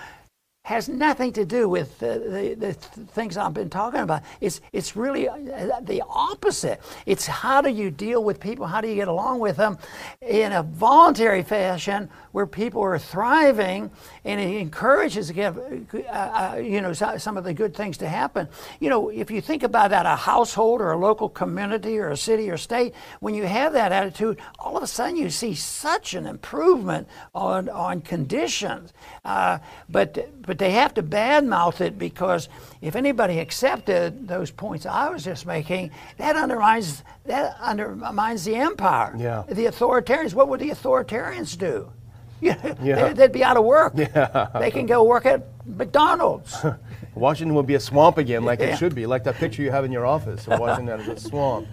has 0.65 0.89
nothing 0.89 1.31
to 1.31 1.45
do 1.45 1.69
with 1.69 1.99
the, 1.99 2.57
the, 2.59 2.67
the, 2.67 2.73
things 2.73 3.37
I've 3.37 3.53
been 3.53 3.69
talking 3.69 4.01
about. 4.01 4.23
It's, 4.41 4.63
it's 4.73 4.97
really 4.97 5.29
uh, 5.29 5.37
the 5.83 6.03
opposite. 6.09 6.81
It's 7.05 7.27
how 7.27 7.61
do 7.61 7.69
you 7.69 7.91
deal 7.91 8.25
with 8.25 8.41
people? 8.41 8.67
How 8.67 8.81
do 8.81 8.89
you 8.89 8.95
get 8.95 9.09
along 9.09 9.41
with 9.41 9.59
them 9.59 9.77
in 10.23 10.53
a 10.53 10.63
voluntary 10.63 11.43
fashion 11.43 12.09
where 12.35 12.47
people 12.47 12.81
are 12.83 12.99
thriving 12.99 13.91
and 14.25 14.41
it 14.41 14.57
encourages 14.59 15.31
uh, 15.31 15.53
uh, 16.09 16.57
you 16.57 16.81
know, 16.81 16.95
some 16.95 17.37
of 17.37 17.45
the 17.45 17.53
good 17.53 17.77
things 17.77 17.99
to 17.99 18.09
happen. 18.09 18.49
You 18.81 18.89
know, 18.89 19.11
if 19.11 19.31
you 19.31 19.41
think 19.41 19.63
about 19.63 19.91
that, 19.91 20.07
a 20.07 20.17
household 20.17 20.81
or 20.81 20.93
a 20.93 20.99
local 20.99 21.29
community 21.29 21.99
or 21.99 22.09
a 22.09 22.17
city 22.17 22.51
or 22.51 22.57
state, 22.57 22.95
when 23.21 23.35
you 23.35 23.45
have 23.45 23.75
that 23.75 23.93
attitude, 23.93 24.39
all 24.59 24.77
of 24.77 24.83
a 24.83 24.87
sudden 24.87 25.17
you 25.17 25.29
see 25.29 25.55
such 25.55 26.15
an 26.15 26.27
improvement 26.27 27.07
on, 27.35 27.69
on 27.69 28.01
conditions. 28.01 28.95
Uh, 29.25 29.59
but, 29.91 30.15
but 30.41 30.55
but 30.55 30.61
they 30.61 30.71
have 30.71 30.95
to 30.95 31.03
badmouth 31.03 31.81
it 31.81 31.99
because 31.99 32.49
if 32.81 32.95
anybody 32.95 33.41
accepted 33.41 34.29
those 34.29 34.53
points 34.53 34.87
I 34.87 35.09
was 35.09 35.25
just 35.25 35.47
making, 35.47 35.91
that 36.19 36.37
undermines 36.37 37.03
that 37.27 37.57
undermines 37.61 38.45
the 38.45 38.55
empire. 38.55 39.13
Yeah. 39.19 39.43
The 39.49 39.67
authoritarians. 39.67 40.33
What 40.33 40.47
would 40.49 40.61
the 40.61 40.71
authoritarians 40.71 41.59
do? 41.59 41.91
Yeah. 42.41 43.13
They'd 43.13 43.33
be 43.33 43.45
out 43.45 43.57
of 43.57 43.65
work. 43.65 43.95
Yeah. 43.97 44.51
They 44.59 44.71
can 44.71 44.87
go 44.87 45.05
work 45.05 45.27
at 45.27 45.47
McDonald's. 45.67 46.57
Washington 47.15 47.55
would 47.55 47.67
be 47.67 47.75
a 47.75 47.81
swamp 47.81 48.19
again, 48.19 48.45
like 48.45 48.61
yeah. 48.61 48.67
it 48.67 48.79
should 48.79 48.95
be, 48.95 49.07
like 49.07 49.25
that 49.25 49.37
picture 49.37 49.63
you 49.63 49.71
have 49.71 49.85
in 49.85 49.93
your 49.93 50.05
office 50.05 50.47
of 50.49 50.59
Washington 50.61 51.01
as 51.01 51.09
a 51.09 51.21
swamp. 51.21 51.69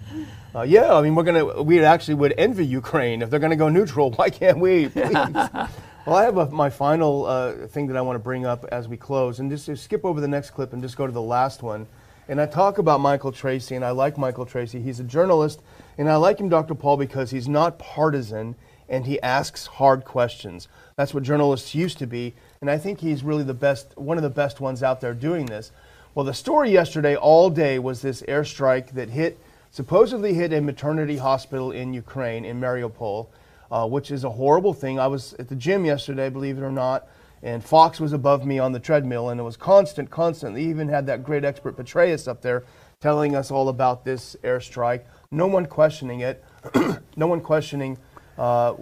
Uh, 0.53 0.61
yeah, 0.61 0.93
I 0.93 1.01
mean, 1.01 1.15
we're 1.15 1.23
gonna, 1.23 1.63
we 1.63 1.83
actually 1.83 2.13
would 2.15 2.33
envy 2.37 2.65
Ukraine 2.65 3.21
if 3.21 3.29
they're 3.29 3.39
gonna 3.39 3.55
go 3.55 3.69
neutral. 3.69 4.11
Why 4.15 4.29
can't 4.29 4.59
we? 4.59 4.89
Please. 4.89 5.13
Well, 5.13 6.15
I 6.15 6.23
have 6.23 6.37
a, 6.37 6.49
my 6.49 6.71
final 6.71 7.25
uh, 7.25 7.67
thing 7.67 7.87
that 7.87 7.97
I 7.97 8.01
want 8.01 8.15
to 8.15 8.19
bring 8.19 8.45
up 8.45 8.65
as 8.71 8.87
we 8.87 8.97
close, 8.97 9.39
and 9.39 9.51
just, 9.51 9.67
just 9.67 9.83
skip 9.83 10.03
over 10.03 10.19
the 10.19 10.27
next 10.27 10.51
clip 10.51 10.73
and 10.73 10.81
just 10.81 10.97
go 10.97 11.05
to 11.05 11.13
the 11.13 11.21
last 11.21 11.61
one. 11.61 11.85
And 12.27 12.41
I 12.41 12.47
talk 12.47 12.79
about 12.79 13.01
Michael 13.01 13.31
Tracey, 13.31 13.75
and 13.75 13.85
I 13.85 13.91
like 13.91 14.17
Michael 14.17 14.45
Tracey. 14.45 14.81
He's 14.81 14.99
a 14.99 15.03
journalist, 15.03 15.61
and 15.97 16.09
I 16.09 16.15
like 16.15 16.39
him, 16.39 16.49
Dr. 16.49 16.73
Paul, 16.73 16.97
because 16.97 17.29
he's 17.29 17.47
not 17.47 17.77
partisan 17.77 18.55
and 18.91 19.07
he 19.07 19.19
asks 19.21 19.65
hard 19.65 20.05
questions. 20.05 20.67
That's 20.95 21.15
what 21.15 21.23
journalists 21.23 21.73
used 21.73 21.97
to 21.97 22.05
be, 22.05 22.35
and 22.61 22.69
I 22.69 22.77
think 22.77 22.99
he's 22.99 23.23
really 23.23 23.43
the 23.43 23.55
best, 23.55 23.97
one 23.97 24.17
of 24.17 24.23
the 24.23 24.29
best 24.29 24.61
ones 24.61 24.83
out 24.83 25.01
there 25.01 25.15
doing 25.15 25.47
this. 25.47 25.71
Well, 26.13 26.25
the 26.25 26.33
story 26.35 26.69
yesterday 26.69 27.15
all 27.15 27.49
day 27.49 27.79
was 27.79 28.03
this 28.03 28.21
airstrike 28.23 28.91
that 28.91 29.09
hit, 29.09 29.39
supposedly 29.71 30.35
hit 30.35 30.53
a 30.53 30.61
maternity 30.61 31.17
hospital 31.17 31.71
in 31.71 31.93
Ukraine, 31.93 32.45
in 32.45 32.61
Mariupol 32.61 33.27
uh, 33.71 33.87
which 33.87 34.11
is 34.11 34.23
a 34.23 34.29
horrible 34.29 34.73
thing. 34.73 34.99
I 34.99 35.07
was 35.07 35.33
at 35.35 35.47
the 35.47 35.55
gym 35.55 35.85
yesterday, 35.85 36.29
believe 36.29 36.57
it 36.57 36.61
or 36.61 36.71
not, 36.71 37.07
and 37.41 37.63
Fox 37.63 37.99
was 37.99 38.13
above 38.13 38.45
me 38.45 38.59
on 38.59 38.73
the 38.73 38.79
treadmill, 38.79 39.29
and 39.29 39.39
it 39.39 39.43
was 39.43 39.57
constant, 39.57 40.11
constant. 40.11 40.55
They 40.55 40.63
even 40.63 40.89
had 40.89 41.07
that 41.07 41.23
great 41.23 41.45
expert 41.45 41.77
Petraeus 41.77 42.27
up 42.27 42.41
there 42.41 42.63
telling 42.99 43.35
us 43.35 43.49
all 43.49 43.69
about 43.69 44.03
this 44.03 44.35
airstrike. 44.43 45.03
No 45.31 45.47
one 45.47 45.65
questioning 45.65 46.19
it, 46.19 46.43
no 47.15 47.27
one 47.27 47.41
questioning 47.41 47.97
uh, 48.37 48.73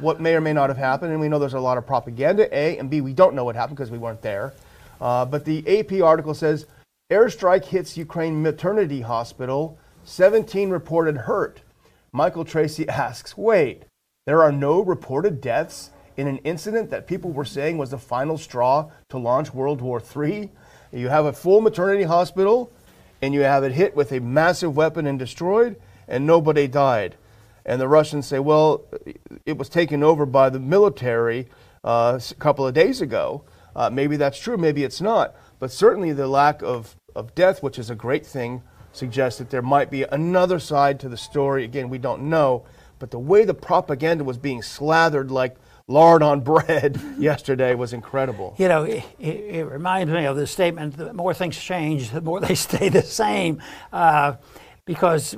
what 0.00 0.20
may 0.20 0.34
or 0.34 0.40
may 0.40 0.52
not 0.52 0.70
have 0.70 0.76
happened. 0.76 1.12
And 1.12 1.20
we 1.20 1.28
know 1.28 1.38
there's 1.38 1.54
a 1.54 1.60
lot 1.60 1.78
of 1.78 1.86
propaganda, 1.86 2.48
A, 2.56 2.78
and 2.78 2.90
B, 2.90 3.00
we 3.00 3.12
don't 3.12 3.34
know 3.34 3.44
what 3.44 3.56
happened 3.56 3.76
because 3.76 3.90
we 3.90 3.98
weren't 3.98 4.22
there. 4.22 4.54
Uh, 5.00 5.24
but 5.24 5.44
the 5.44 5.62
AP 5.78 6.02
article 6.02 6.34
says 6.34 6.66
airstrike 7.10 7.64
hits 7.64 7.96
Ukraine 7.96 8.42
maternity 8.42 9.00
hospital, 9.00 9.78
17 10.04 10.70
reported 10.70 11.16
hurt. 11.16 11.60
Michael 12.12 12.44
Tracey 12.44 12.88
asks, 12.88 13.36
wait, 13.36 13.84
there 14.26 14.42
are 14.42 14.52
no 14.52 14.80
reported 14.80 15.40
deaths 15.40 15.90
in 16.16 16.26
an 16.26 16.38
incident 16.38 16.90
that 16.90 17.06
people 17.06 17.30
were 17.30 17.44
saying 17.44 17.78
was 17.78 17.90
the 17.90 17.98
final 17.98 18.36
straw 18.36 18.90
to 19.08 19.18
launch 19.18 19.54
World 19.54 19.80
War 19.80 20.02
III. 20.02 20.50
You 20.92 21.08
have 21.08 21.26
a 21.26 21.32
full 21.32 21.60
maternity 21.60 22.02
hospital 22.02 22.72
and 23.22 23.34
you 23.34 23.40
have 23.40 23.64
it 23.64 23.72
hit 23.72 23.96
with 23.96 24.12
a 24.12 24.20
massive 24.20 24.76
weapon 24.76 25.06
and 25.06 25.18
destroyed, 25.18 25.76
and 26.06 26.26
nobody 26.26 26.66
died. 26.66 27.16
And 27.68 27.78
the 27.78 27.86
Russians 27.86 28.26
say, 28.26 28.38
well, 28.38 28.86
it 29.44 29.58
was 29.58 29.68
taken 29.68 30.02
over 30.02 30.24
by 30.24 30.48
the 30.48 30.58
military 30.58 31.48
uh, 31.84 32.18
a 32.18 32.34
couple 32.36 32.66
of 32.66 32.72
days 32.72 33.02
ago. 33.02 33.44
Uh, 33.76 33.90
maybe 33.90 34.16
that's 34.16 34.40
true, 34.40 34.56
maybe 34.56 34.84
it's 34.84 35.02
not. 35.02 35.36
But 35.58 35.70
certainly 35.70 36.14
the 36.14 36.26
lack 36.26 36.62
of, 36.62 36.96
of 37.14 37.34
death, 37.34 37.62
which 37.62 37.78
is 37.78 37.90
a 37.90 37.94
great 37.94 38.24
thing, 38.24 38.62
suggests 38.92 39.38
that 39.38 39.50
there 39.50 39.60
might 39.60 39.90
be 39.90 40.04
another 40.04 40.58
side 40.58 40.98
to 41.00 41.10
the 41.10 41.18
story. 41.18 41.62
Again, 41.62 41.90
we 41.90 41.98
don't 41.98 42.22
know. 42.30 42.64
But 42.98 43.10
the 43.10 43.18
way 43.18 43.44
the 43.44 43.52
propaganda 43.52 44.24
was 44.24 44.38
being 44.38 44.62
slathered 44.62 45.30
like 45.30 45.56
lard 45.88 46.22
on 46.22 46.40
bread 46.52 46.98
yesterday 47.18 47.74
was 47.74 47.92
incredible. 47.92 48.54
You 48.56 48.68
know, 48.68 48.84
it, 48.84 49.04
it, 49.18 49.66
reminds 49.66 50.10
me 50.10 50.24
of 50.24 50.36
the 50.36 50.46
statement 50.46 50.96
the 50.96 51.12
more 51.12 51.34
things 51.34 51.58
change, 51.58 52.12
the 52.12 52.22
more 52.22 52.40
they 52.40 52.54
stay 52.68 52.88
the 52.88 53.02
same. 53.02 53.60
Uh, 53.92 54.36
because 54.88 55.36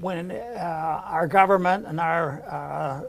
when 0.00 0.30
uh, 0.30 1.02
our 1.04 1.26
government 1.26 1.86
and 1.86 1.98
our 2.00 2.42
uh, 2.48 3.02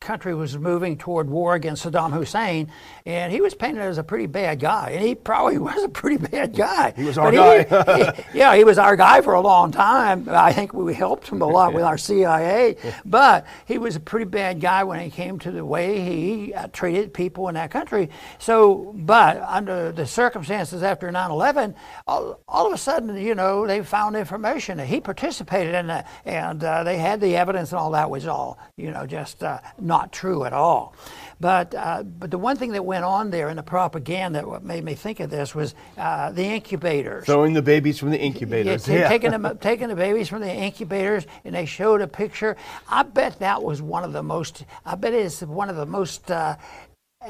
country 0.00 0.34
was 0.34 0.56
moving 0.56 0.96
toward 0.96 1.28
war 1.28 1.54
against 1.54 1.84
Saddam 1.84 2.12
Hussein, 2.12 2.70
and 3.06 3.32
he 3.32 3.40
was 3.40 3.54
painted 3.54 3.82
as 3.82 3.98
a 3.98 4.04
pretty 4.04 4.26
bad 4.26 4.60
guy, 4.60 4.90
and 4.92 5.04
he 5.04 5.14
probably 5.14 5.58
was 5.72 5.82
a 5.82 5.88
pretty 5.88 6.16
bad 6.16 6.56
guy. 6.56 6.92
He 6.96 7.04
was 7.04 7.18
our 7.18 7.32
but 7.32 7.68
guy. 7.68 8.12
he, 8.12 8.24
yeah, 8.38 8.56
he 8.56 8.64
was 8.64 8.78
our 8.78 8.96
guy 8.96 9.20
for 9.20 9.34
a 9.34 9.40
long 9.40 9.72
time. 9.72 10.28
I 10.28 10.52
think 10.52 10.72
we 10.72 10.94
helped 10.94 11.28
him 11.28 11.42
a 11.42 11.46
lot 11.46 11.74
with 11.74 11.84
our 11.84 11.98
CIA, 11.98 12.76
but 13.04 13.46
he 13.66 13.78
was 13.78 13.96
a 13.96 14.00
pretty 14.00 14.26
bad 14.26 14.60
guy 14.60 14.84
when 14.84 15.00
it 15.00 15.10
came 15.10 15.38
to 15.40 15.50
the 15.50 15.64
way 15.64 16.00
he 16.00 16.54
uh, 16.54 16.68
treated 16.72 17.12
people 17.12 17.48
in 17.48 17.54
that 17.54 17.70
country. 17.70 18.10
So, 18.38 18.92
but 18.96 19.40
under 19.42 19.92
the 19.92 20.06
circumstances 20.06 20.82
after 20.82 21.10
9/11, 21.10 21.74
all, 22.06 22.40
all 22.48 22.66
of 22.66 22.72
a 22.72 22.78
sudden, 22.78 23.16
you 23.16 23.34
know, 23.34 23.66
they 23.66 23.82
found 23.82 24.16
information 24.16 24.78
that 24.78 24.86
he 24.86 25.00
participated 25.00 25.74
in 25.74 25.81
that, 25.88 26.08
and 26.24 26.62
uh, 26.62 26.84
they 26.84 26.98
had 26.98 27.20
the 27.20 27.36
evidence, 27.36 27.72
and 27.72 27.78
all 27.80 27.92
that 27.92 28.10
was 28.10 28.26
all, 28.26 28.58
you 28.76 28.90
know, 28.90 29.06
just 29.06 29.42
uh, 29.42 29.60
not 29.80 30.12
true 30.12 30.44
at 30.44 30.52
all. 30.52 30.94
But, 31.40 31.74
uh, 31.74 32.04
but 32.04 32.30
the 32.30 32.38
one 32.38 32.56
thing 32.56 32.70
that 32.72 32.84
went 32.84 33.04
on 33.04 33.30
there 33.30 33.48
in 33.48 33.56
the 33.56 33.64
propaganda, 33.64 34.46
what 34.46 34.62
made 34.62 34.84
me 34.84 34.94
think 34.94 35.18
of 35.18 35.28
this 35.28 35.54
was 35.54 35.74
uh, 35.98 36.30
the 36.30 36.44
incubators. 36.44 37.26
Throwing 37.26 37.52
the 37.52 37.62
babies 37.62 37.98
from 37.98 38.10
the 38.10 38.18
incubators. 38.18 38.86
Yeah, 38.86 38.94
yeah. 38.94 39.08
Taking, 39.08 39.32
them, 39.32 39.58
taking 39.60 39.88
the 39.88 39.96
babies 39.96 40.28
from 40.28 40.40
the 40.40 40.52
incubators, 40.52 41.26
and 41.44 41.54
they 41.54 41.66
showed 41.66 42.00
a 42.00 42.06
picture. 42.06 42.56
I 42.88 43.02
bet 43.02 43.40
that 43.40 43.60
was 43.60 43.82
one 43.82 44.04
of 44.04 44.12
the 44.12 44.22
most, 44.22 44.64
I 44.86 44.94
bet 44.94 45.14
it's 45.14 45.42
one 45.42 45.68
of 45.68 45.74
the 45.74 45.86
most 45.86 46.30
uh, 46.30 46.56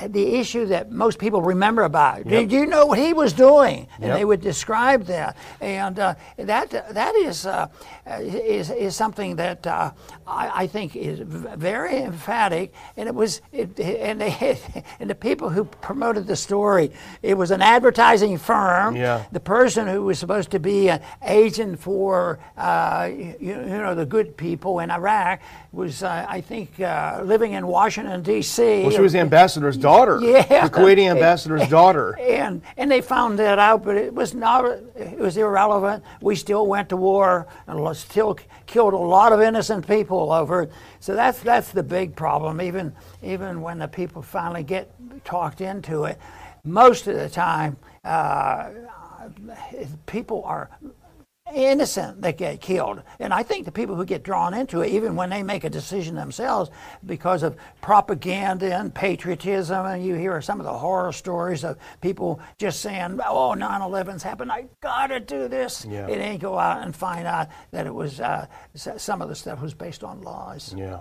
the 0.08 0.36
issue 0.36 0.66
that 0.66 0.90
most 0.90 1.18
people 1.18 1.42
remember 1.42 1.82
about. 1.82 2.18
Yep. 2.18 2.28
Did 2.28 2.52
you 2.52 2.66
know 2.66 2.86
what 2.86 2.98
he 2.98 3.12
was 3.12 3.32
doing? 3.32 3.86
And 3.96 4.06
yep. 4.06 4.18
they 4.18 4.24
would 4.24 4.40
describe 4.40 5.04
that, 5.04 5.36
and 5.60 5.98
uh, 5.98 6.14
that 6.36 6.70
that 6.70 7.14
is 7.14 7.46
uh, 7.46 7.68
is 8.06 8.70
is 8.70 8.96
something 8.96 9.36
that 9.36 9.66
uh, 9.66 9.92
I, 10.26 10.62
I, 10.62 10.66
think 10.66 10.96
is 10.96 11.20
very 11.20 11.98
emphatic. 11.98 12.72
And 12.96 13.08
it 13.08 13.14
was 13.14 13.42
it, 13.52 13.78
and 13.78 14.20
they 14.20 14.58
and 15.00 15.10
the 15.10 15.14
people 15.14 15.50
who 15.50 15.64
promoted 15.64 16.26
the 16.26 16.36
story, 16.36 16.90
it 17.22 17.34
was 17.34 17.50
an 17.50 17.62
advertising 17.62 18.38
firm. 18.38 18.96
Yeah. 18.96 19.24
The 19.32 19.40
person 19.40 19.86
who 19.86 20.04
was 20.04 20.18
supposed 20.18 20.50
to 20.52 20.58
be 20.58 20.88
an 20.88 21.02
agent 21.22 21.78
for 21.78 22.38
uh, 22.56 23.10
you, 23.10 23.36
you, 23.40 23.54
know 23.54 23.94
the 23.94 24.06
good 24.06 24.36
people 24.36 24.78
in 24.78 24.90
Iraq 24.90 25.40
was 25.72 26.02
uh, 26.02 26.26
I 26.28 26.40
think 26.40 26.80
uh, 26.80 27.20
living 27.24 27.52
in 27.52 27.66
Washington 27.66 28.22
D.C. 28.22 28.82
Well, 28.82 28.90
she 28.90 29.00
was 29.00 29.12
the 29.12 29.20
ambassador's 29.20 29.76
daughter. 29.82 30.18
Yeah, 30.32 30.68
the 30.68 30.74
Kuwaiti 30.74 31.10
ambassador's 31.10 31.68
daughter. 31.78 32.18
And 32.18 32.62
and 32.76 32.90
they 32.90 33.00
found 33.00 33.38
that 33.38 33.58
out, 33.58 33.84
but 33.84 33.96
it 33.96 34.14
was 34.14 34.34
not. 34.34 34.64
It 34.96 35.18
was 35.18 35.36
irrelevant. 35.36 36.04
We 36.20 36.36
still 36.36 36.66
went 36.66 36.88
to 36.90 36.96
war 36.96 37.46
and 37.66 37.96
still 37.96 38.38
killed 38.66 38.94
a 38.94 38.96
lot 38.96 39.32
of 39.32 39.40
innocent 39.40 39.86
people 39.86 40.32
over 40.32 40.62
it. 40.62 40.72
So 41.00 41.14
that's 41.14 41.40
that's 41.40 41.72
the 41.72 41.82
big 41.82 42.16
problem. 42.16 42.62
Even 42.62 42.94
even 43.22 43.60
when 43.60 43.78
the 43.78 43.88
people 43.88 44.22
finally 44.22 44.62
get 44.62 44.90
talked 45.24 45.60
into 45.60 46.04
it, 46.04 46.18
most 46.64 47.06
of 47.06 47.16
the 47.16 47.28
time. 47.28 47.76
Uh, 48.04 48.70
people 50.06 50.42
are 50.44 50.68
innocent 51.54 52.22
that 52.22 52.36
get 52.38 52.60
killed. 52.60 53.02
And 53.18 53.32
I 53.32 53.42
think 53.42 53.64
the 53.64 53.72
people 53.72 53.96
who 53.96 54.04
get 54.04 54.22
drawn 54.22 54.54
into 54.54 54.80
it, 54.80 54.88
even 54.88 55.16
when 55.16 55.30
they 55.30 55.42
make 55.42 55.64
a 55.64 55.70
decision 55.70 56.14
themselves 56.14 56.70
because 57.04 57.42
of 57.42 57.56
propaganda 57.80 58.74
and 58.76 58.94
patriotism, 58.94 59.86
and 59.86 60.04
you 60.04 60.14
hear 60.14 60.40
some 60.42 60.60
of 60.60 60.64
the 60.64 60.72
horror 60.72 61.12
stories 61.12 61.64
of 61.64 61.76
people 62.00 62.40
just 62.58 62.80
saying, 62.80 63.20
oh, 63.26 63.54
9 63.54 63.80
11's 63.80 64.22
happened, 64.22 64.52
I 64.52 64.66
gotta 64.80 65.20
do 65.20 65.48
this. 65.48 65.84
Yeah. 65.88 66.08
It 66.08 66.18
ain't 66.18 66.42
go 66.42 66.58
out 66.58 66.82
and 66.82 66.94
find 66.94 67.26
out 67.26 67.48
that 67.70 67.86
it 67.86 67.94
was, 67.94 68.20
uh, 68.20 68.46
some 68.74 69.22
of 69.22 69.28
the 69.28 69.34
stuff 69.34 69.60
was 69.60 69.74
based 69.74 70.04
on 70.04 70.22
lies. 70.22 70.74
Yeah. 70.76 71.00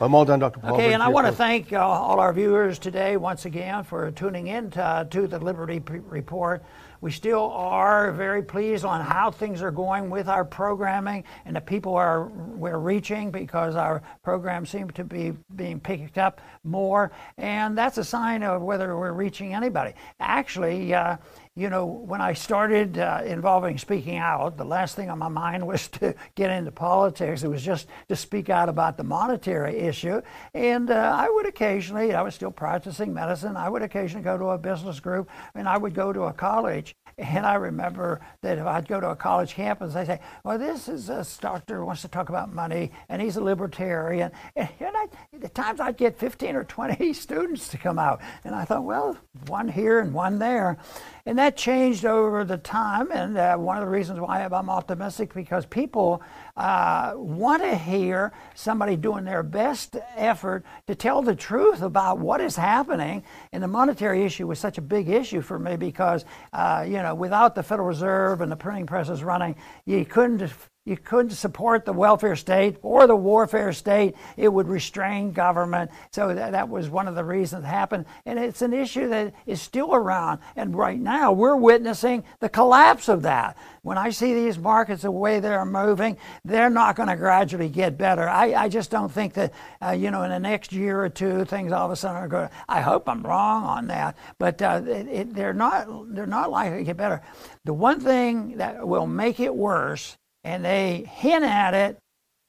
I'm 0.00 0.12
all 0.12 0.24
done, 0.24 0.40
Dr. 0.40 0.58
Paul. 0.58 0.74
Okay, 0.74 0.92
and 0.92 1.02
I 1.02 1.08
want 1.08 1.28
to 1.28 1.32
thank 1.32 1.72
uh, 1.72 1.78
all 1.78 2.18
our 2.18 2.32
viewers 2.32 2.80
today 2.80 3.16
once 3.16 3.44
again 3.44 3.84
for 3.84 4.10
tuning 4.10 4.48
in 4.48 4.70
to, 4.72 4.82
uh, 4.82 5.04
to 5.04 5.28
the 5.28 5.38
Liberty 5.38 5.78
P- 5.78 6.00
Report. 6.00 6.64
We 7.04 7.10
still 7.10 7.50
are 7.50 8.12
very 8.12 8.42
pleased 8.42 8.86
on 8.86 9.02
how 9.02 9.30
things 9.30 9.60
are 9.60 9.70
going 9.70 10.08
with 10.08 10.26
our 10.26 10.42
programming 10.42 11.24
and 11.44 11.54
the 11.54 11.60
people 11.60 11.94
are 11.96 12.28
we're 12.28 12.78
reaching 12.78 13.30
because 13.30 13.76
our 13.76 14.02
programs 14.22 14.70
seem 14.70 14.88
to 14.92 15.04
be 15.04 15.34
being 15.54 15.80
picked 15.80 16.16
up 16.16 16.40
more, 16.62 17.12
and 17.36 17.76
that's 17.76 17.98
a 17.98 18.04
sign 18.04 18.42
of 18.42 18.62
whether 18.62 18.96
we're 18.96 19.12
reaching 19.12 19.52
anybody. 19.52 19.92
Actually. 20.18 20.94
Uh, 20.94 21.18
you 21.56 21.70
know, 21.70 21.86
when 21.86 22.20
I 22.20 22.32
started 22.32 22.98
uh, 22.98 23.22
involving 23.24 23.78
speaking 23.78 24.16
out, 24.16 24.56
the 24.56 24.64
last 24.64 24.96
thing 24.96 25.08
on 25.08 25.20
my 25.20 25.28
mind 25.28 25.64
was 25.66 25.86
to 25.88 26.14
get 26.34 26.50
into 26.50 26.72
politics. 26.72 27.44
It 27.44 27.48
was 27.48 27.62
just 27.62 27.86
to 28.08 28.16
speak 28.16 28.50
out 28.50 28.68
about 28.68 28.96
the 28.96 29.04
monetary 29.04 29.78
issue. 29.78 30.20
And 30.52 30.90
uh, 30.90 31.16
I 31.16 31.28
would 31.28 31.46
occasionally, 31.46 32.12
I 32.12 32.22
was 32.22 32.34
still 32.34 32.50
practicing 32.50 33.14
medicine, 33.14 33.56
I 33.56 33.68
would 33.68 33.82
occasionally 33.82 34.24
go 34.24 34.36
to 34.36 34.46
a 34.46 34.58
business 34.58 34.98
group 34.98 35.30
and 35.54 35.68
I 35.68 35.78
would 35.78 35.94
go 35.94 36.12
to 36.12 36.22
a 36.24 36.32
college. 36.32 36.96
And 37.18 37.46
I 37.46 37.54
remember 37.54 38.20
that 38.42 38.58
if 38.58 38.66
I'd 38.66 38.88
go 38.88 39.00
to 39.00 39.10
a 39.10 39.16
college 39.16 39.54
campus, 39.54 39.94
they'd 39.94 40.06
say, 40.06 40.20
well, 40.42 40.58
this 40.58 40.88
is 40.88 41.08
a 41.08 41.24
doctor 41.40 41.78
who 41.78 41.86
wants 41.86 42.02
to 42.02 42.08
talk 42.08 42.28
about 42.28 42.52
money 42.52 42.90
and 43.08 43.22
he's 43.22 43.36
a 43.36 43.42
libertarian. 43.42 44.30
And, 44.56 44.68
and 44.78 44.96
I, 44.96 45.06
at 45.42 45.54
times 45.54 45.80
I'd 45.80 45.96
get 45.96 46.18
15 46.18 46.54
or 46.54 46.64
20 46.64 47.12
students 47.14 47.68
to 47.68 47.78
come 47.78 47.98
out. 47.98 48.20
And 48.44 48.54
I 48.54 48.64
thought, 48.64 48.84
well, 48.84 49.16
one 49.48 49.68
here 49.68 49.98
and 50.00 50.14
one 50.14 50.38
there. 50.38 50.78
And 51.26 51.38
that 51.38 51.56
changed 51.56 52.04
over 52.04 52.44
the 52.44 52.58
time, 52.58 53.10
and 53.10 53.38
uh, 53.38 53.56
one 53.56 53.78
of 53.78 53.84
the 53.84 53.90
reasons 53.90 54.20
why 54.20 54.44
I'm 54.44 54.68
optimistic 54.68 55.32
because 55.32 55.64
people 55.64 56.22
uh, 56.56 57.12
want 57.16 57.62
to 57.62 57.76
hear 57.76 58.32
somebody 58.54 58.96
doing 58.96 59.24
their 59.24 59.42
best 59.42 59.96
effort 60.16 60.64
to 60.86 60.94
tell 60.94 61.22
the 61.22 61.34
truth 61.34 61.82
about 61.82 62.18
what 62.18 62.40
is 62.40 62.56
happening. 62.56 63.22
And 63.52 63.62
the 63.62 63.68
monetary 63.68 64.24
issue 64.24 64.46
was 64.46 64.58
such 64.58 64.78
a 64.78 64.82
big 64.82 65.08
issue 65.08 65.40
for 65.40 65.58
me 65.58 65.76
because, 65.76 66.24
uh, 66.52 66.84
you 66.86 67.02
know, 67.02 67.14
without 67.14 67.54
the 67.54 67.62
Federal 67.62 67.88
Reserve 67.88 68.40
and 68.40 68.50
the 68.50 68.56
printing 68.56 68.86
presses 68.86 69.24
running, 69.24 69.56
you 69.84 70.04
couldn't 70.04 70.52
you 70.86 70.98
couldn't 70.98 71.30
support 71.30 71.86
the 71.86 71.94
welfare 71.94 72.36
state 72.36 72.76
or 72.82 73.06
the 73.06 73.16
warfare 73.16 73.72
state. 73.72 74.16
It 74.36 74.48
would 74.48 74.68
restrain 74.68 75.32
government. 75.32 75.90
So 76.10 76.34
that, 76.34 76.52
that 76.52 76.68
was 76.68 76.90
one 76.90 77.08
of 77.08 77.14
the 77.14 77.24
reasons 77.24 77.64
it 77.64 77.68
happened. 77.68 78.04
And 78.26 78.38
it's 78.38 78.60
an 78.60 78.74
issue 78.74 79.08
that 79.08 79.32
is 79.46 79.62
still 79.62 79.94
around. 79.94 80.40
And 80.56 80.76
right 80.76 81.00
now, 81.00 81.32
we're 81.32 81.56
witnessing 81.56 82.22
the 82.40 82.50
collapse 82.50 83.08
of 83.08 83.22
that. 83.22 83.56
When 83.80 83.96
I 83.96 84.10
see 84.10 84.34
these 84.34 84.58
markets 84.58 85.02
the 85.02 85.10
way 85.10 85.40
they're 85.40 85.64
moving, 85.64 86.18
they're 86.44 86.68
not 86.68 86.96
going 86.96 87.08
to 87.08 87.16
gradually 87.16 87.70
get 87.70 87.96
better. 87.96 88.28
I, 88.28 88.52
I 88.52 88.68
just 88.68 88.90
don't 88.90 89.10
think 89.10 89.32
that, 89.34 89.54
uh, 89.82 89.92
you 89.92 90.10
know, 90.10 90.22
in 90.24 90.30
the 90.30 90.38
next 90.38 90.70
year 90.70 91.02
or 91.02 91.08
two, 91.08 91.46
things 91.46 91.72
all 91.72 91.86
of 91.86 91.92
a 91.92 91.96
sudden 91.96 92.16
are 92.16 92.28
going 92.28 92.48
to, 92.48 92.54
I 92.68 92.82
hope 92.82 93.08
I'm 93.08 93.22
wrong 93.22 93.64
on 93.64 93.86
that, 93.86 94.18
but 94.38 94.60
uh, 94.60 94.82
it, 94.86 95.08
it, 95.08 95.34
they're, 95.34 95.54
not, 95.54 96.14
they're 96.14 96.26
not 96.26 96.50
likely 96.50 96.78
to 96.78 96.84
get 96.84 96.98
better. 96.98 97.22
The 97.64 97.72
one 97.72 98.00
thing 98.00 98.58
that 98.58 98.86
will 98.86 99.06
make 99.06 99.40
it 99.40 99.54
worse 99.54 100.18
and 100.44 100.64
they 100.64 101.04
hint 101.10 101.44
at 101.44 101.74
it 101.74 101.98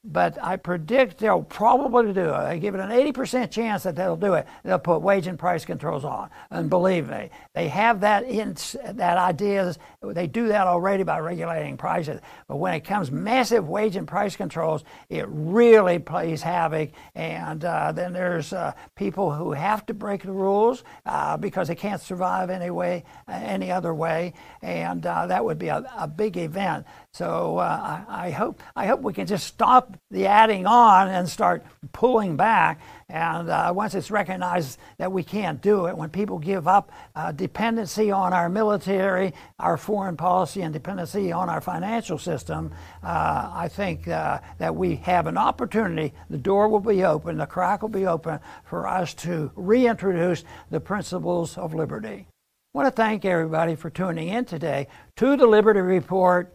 but 0.05 0.37
I 0.41 0.55
predict 0.55 1.17
they'll 1.17 1.41
probably 1.41 2.13
do 2.13 2.29
it. 2.29 2.33
I 2.33 2.57
give 2.57 2.75
it 2.75 2.79
an 2.79 2.91
80% 2.91 3.49
chance 3.49 3.83
that 3.83 3.95
they'll 3.95 4.15
do 4.15 4.35
it. 4.35 4.45
They'll 4.63 4.77
put 4.77 5.01
wage 5.01 5.25
and 5.25 5.37
price 5.37 5.65
controls 5.65 6.05
on. 6.05 6.29
And 6.51 6.69
believe 6.69 7.09
me, 7.09 7.31
they 7.53 7.67
have 7.69 8.01
that 8.01 8.23
in 8.25 8.55
that 8.97 9.17
ideas. 9.17 9.79
They 10.03 10.27
do 10.27 10.47
that 10.49 10.67
already 10.67 11.03
by 11.03 11.19
regulating 11.19 11.75
prices. 11.77 12.21
But 12.47 12.57
when 12.57 12.75
it 12.75 12.81
comes 12.81 13.11
massive 13.11 13.67
wage 13.67 13.95
and 13.95 14.07
price 14.07 14.35
controls, 14.35 14.83
it 15.09 15.25
really 15.27 15.97
plays 15.97 16.43
havoc. 16.43 16.91
And 17.15 17.65
uh, 17.65 17.91
then 17.91 18.13
there's 18.13 18.53
uh, 18.53 18.73
people 18.95 19.33
who 19.33 19.53
have 19.53 19.85
to 19.87 19.93
break 19.95 20.21
the 20.21 20.31
rules 20.31 20.83
uh, 21.05 21.37
because 21.37 21.67
they 21.67 21.75
can't 21.75 22.01
survive 22.01 22.51
any 22.51 22.69
way, 22.69 23.05
any 23.27 23.71
other 23.71 23.93
way. 23.93 24.33
And 24.61 25.03
uh, 25.05 25.25
that 25.27 25.43
would 25.43 25.57
be 25.57 25.69
a, 25.69 25.83
a 25.97 26.07
big 26.07 26.37
event. 26.37 26.85
So 27.15 27.59
uh, 27.59 28.03
I, 28.09 28.29
hope 28.29 28.61
I 28.75 28.87
hope 28.87 28.99
we 28.99 29.13
can 29.13 29.25
just 29.25 29.47
stop 29.47 29.97
the 30.11 30.25
adding 30.25 30.67
on 30.67 31.07
and 31.07 31.29
start 31.29 31.63
pulling 31.93 32.35
back. 32.35 32.81
And 33.07 33.49
uh, 33.49 33.71
once 33.73 33.95
it's 33.95 34.11
recognized 34.11 34.77
that 34.97 35.09
we 35.09 35.23
can't 35.23 35.61
do 35.61 35.85
it, 35.85 35.95
when 35.95 36.09
people 36.09 36.37
give 36.37 36.67
up 36.67 36.91
uh, 37.15 37.31
dependency 37.31 38.11
on 38.11 38.33
our 38.33 38.49
military, 38.49 39.33
our 39.59 39.77
foreign 39.77 40.17
policy, 40.17 40.61
and 40.61 40.73
dependency 40.73 41.31
on 41.31 41.49
our 41.49 41.61
financial 41.61 42.17
system, 42.17 42.73
uh, 43.01 43.49
I 43.53 43.69
think 43.69 44.09
uh, 44.09 44.41
that 44.57 44.75
we 44.75 44.97
have 44.97 45.27
an 45.27 45.37
opportunity. 45.37 46.13
The 46.29 46.37
door 46.37 46.67
will 46.67 46.81
be 46.81 47.05
open, 47.05 47.37
the 47.37 47.45
crack 47.45 47.81
will 47.81 47.87
be 47.87 48.07
open 48.07 48.41
for 48.65 48.89
us 48.89 49.13
to 49.13 49.53
reintroduce 49.55 50.43
the 50.69 50.81
principles 50.81 51.57
of 51.57 51.73
liberty. 51.73 52.27
I 52.27 52.77
want 52.77 52.87
to 52.87 52.91
thank 52.91 53.23
everybody 53.23 53.75
for 53.75 53.89
tuning 53.89 54.27
in 54.27 54.43
today 54.43 54.89
to 55.15 55.37
the 55.37 55.47
Liberty 55.47 55.79
Report. 55.79 56.51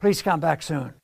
Please 0.00 0.22
come 0.22 0.40
back 0.40 0.62
soon. 0.62 0.94